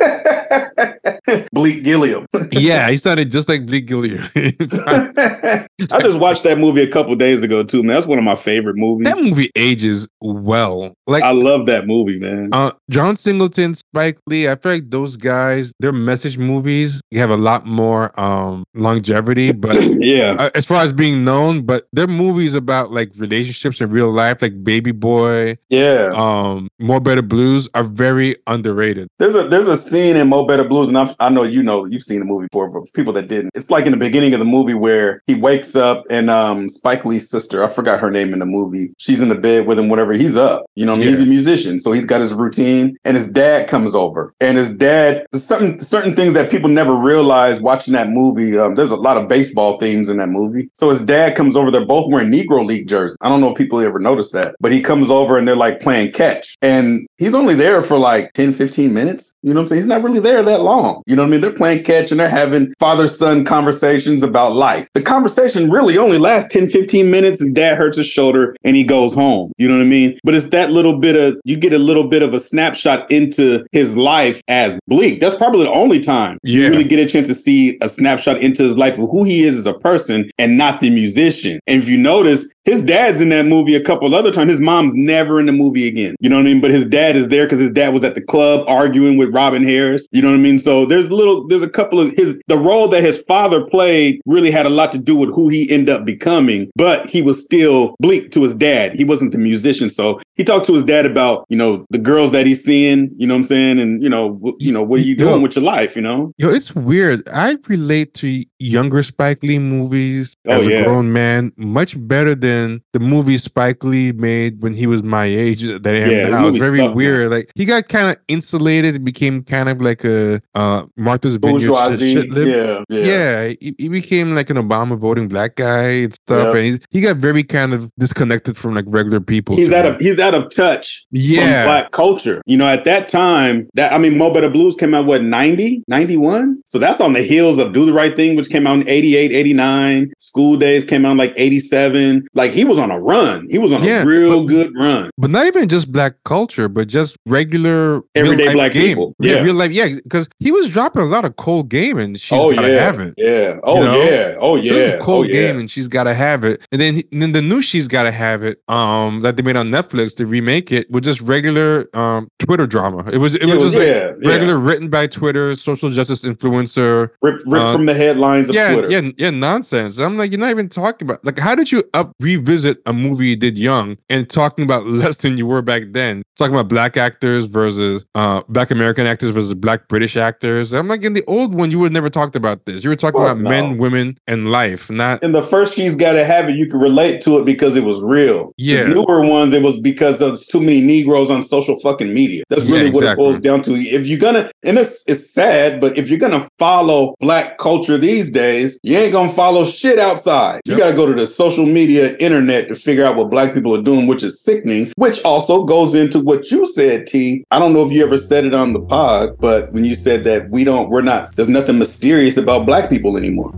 [1.53, 2.25] Bleek Gilliam.
[2.51, 4.23] yeah, he sounded just like Bleek Gilliam.
[4.35, 7.95] I just watched that movie a couple days ago too, man.
[7.95, 9.05] That's one of my favorite movies.
[9.05, 10.93] that movie ages well.
[11.07, 12.49] Like I love that movie, man.
[12.51, 17.37] Uh, John Singleton, Spike Lee, I feel like those guys, their message movies have a
[17.37, 20.35] lot more um longevity, but yeah.
[20.39, 24.41] uh, as far as being known, but their movies about like relationships in real life,
[24.41, 26.11] like Baby Boy, Yeah.
[26.15, 29.07] um, Mo Better Blues, are very underrated.
[29.19, 31.85] There's a there's a scene in Mo Better Blues, and I, I know you know
[31.85, 34.39] you've seen the movie before, but people that didn't, it's like in the beginning of
[34.39, 38.33] the movie where he wakes up and um Spike Lee's sister, I forgot her name
[38.33, 40.13] in the movie, she's in the bed with him, whatever.
[40.13, 41.13] He's up, you know, what I mean?
[41.13, 44.75] he's a musician, so he's got his routine, and his dad comes over, and his
[44.75, 48.57] dad certain certain things that people never realize watching that movie.
[48.57, 50.69] Um, there's a lot of baseball themes in that movie.
[50.73, 53.17] So his dad comes over, they're both wearing Negro League jerseys.
[53.21, 55.79] I don't know if people ever noticed that, but he comes over and they're like
[55.79, 59.35] playing catch, and he's only there for like 10, 15 minutes.
[59.41, 59.79] You know what I'm saying?
[59.79, 61.03] He's not really there that long.
[61.05, 61.41] You know what I mean?
[61.41, 64.87] They're playing catch and they're having father son conversations about life.
[64.93, 67.41] The conversation really only lasts 10, 15 minutes.
[67.41, 69.51] and dad hurts his shoulder and he goes home.
[69.57, 70.19] You know what I mean?
[70.23, 73.65] But it's that little bit of, you get a little bit of a snapshot into
[73.71, 75.19] his life as Bleek.
[75.19, 78.63] That's probably the only time you really get a chance to see a snapshot into
[78.63, 81.59] his life of who he is as a person and not the musician.
[81.67, 84.51] And if you notice, his dad's in that movie a couple other times.
[84.51, 86.15] His mom's never in the movie again.
[86.19, 86.61] You know what I mean?
[86.61, 89.63] But his dad is there because his dad was at the club arguing with Robin
[89.63, 90.07] Harris.
[90.11, 90.59] You know what I mean?
[90.59, 94.21] So There's a little, there's a couple of his, the role that his father played
[94.25, 97.41] really had a lot to do with who he ended up becoming, but he was
[97.43, 98.93] still Bleek to his dad.
[98.93, 99.89] He wasn't the musician.
[99.89, 103.27] So he talked to his dad about, you know, the girls that he's seeing, you
[103.27, 103.79] know what I'm saying?
[103.79, 105.25] And, you know, w- you know, what are you Yo.
[105.25, 106.33] doing with your life, you know?
[106.37, 107.27] Yo, it's weird.
[107.29, 110.77] I relate to younger Spike Lee movies Oh, as yeah.
[110.79, 115.25] a grown man much better than the movie Spike Lee made when he was my
[115.25, 116.27] age that I Yeah.
[116.27, 117.31] It's movies very suck, weird.
[117.31, 122.33] Like he got kind of insulated, became kind of like a uh Martha's Vineyard shit.
[122.35, 122.83] Yeah.
[122.89, 123.05] Yeah.
[123.11, 126.55] Yeah, he, he became like an Obama voting black guy and stuff, Yep.
[126.55, 129.55] and he's, he got very kind of disconnected from like regular people.
[129.55, 132.41] He's out of he's out of touch yeah, black culture.
[132.45, 135.83] You know, at that time, that I mean, Mo Better Blues came out what 90,
[135.87, 136.61] 91?
[136.65, 139.31] So that's on the heels of Do the Right Thing, which came out in 88,
[139.31, 140.11] 89.
[140.19, 142.27] School Daze came out in like 87.
[142.33, 143.47] Like he was on a run.
[143.49, 145.09] He was on Yeah, a real but- good run.
[145.17, 148.87] but not even just black culture, but just regular Everyday black game.
[148.87, 149.15] people.
[149.19, 149.41] Yeah, Yeah.
[149.43, 149.71] real life.
[149.71, 152.79] Yeah, because he was dropping a lot of cold game, and she's oh gotta yeah.
[152.83, 153.13] have it.
[153.17, 153.59] Yeah.
[153.63, 154.03] Oh You know?
[154.03, 154.35] yeah.
[154.39, 154.97] Oh yeah.
[154.97, 155.33] cold oh, yeah.
[155.33, 156.65] game, and she's got to have it.
[156.71, 158.61] And then, and then the new she's got to have it.
[158.67, 163.09] Um, that they made on Netflix to remake it with just regular um Twitter drama.
[163.11, 164.29] It was it Yeah, was just like yeah, yeah.
[164.29, 167.09] regular written by Twitter, social justice influencer.
[167.21, 168.89] Ripped rip uh, from the headlines of Yeah, Twitter.
[168.91, 169.97] yeah, yeah, nonsense.
[169.99, 173.27] I'm like, you're not even talking about like how did you up revisit a movie
[173.29, 176.23] you did young and talking about less than you were back then?
[176.37, 180.73] Talking about black actors versus uh black American actors versus black British actors.
[180.73, 182.83] I'm like in the old one, you would never talked about this.
[182.83, 183.49] You were talking Fuck about no.
[183.49, 187.21] men, women, and life, not in the first she's gotta have it, you can relate
[187.21, 188.53] to it because it was real.
[188.57, 188.83] Yeah.
[188.83, 192.43] The newer ones, it was because there's too many Negroes on social fucking media.
[192.49, 193.75] That's Yeah, really what it boils down to.
[193.75, 198.31] If you're gonna, and it's it's sad, but if you're gonna follow black culture these
[198.31, 200.61] days, you ain't gonna follow shit outside.
[200.65, 203.81] You gotta go to the social media, internet to figure out what black people are
[203.81, 204.91] doing, which is sickening.
[204.95, 207.43] Which also goes into what you said, T.
[207.51, 210.23] I don't know if you ever said it on the pod, but when you said
[210.25, 213.53] that we don't, we're not, there's nothing mysterious about black people anymore.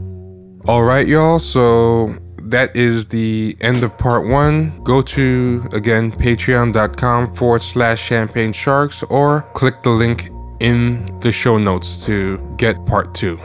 [0.65, 1.39] All right, y'all.
[1.39, 4.81] So that is the end of part one.
[4.83, 11.57] Go to, again, patreon.com forward slash champagne sharks or click the link in the show
[11.57, 13.39] notes to get part two.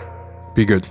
[0.55, 0.87] Be good.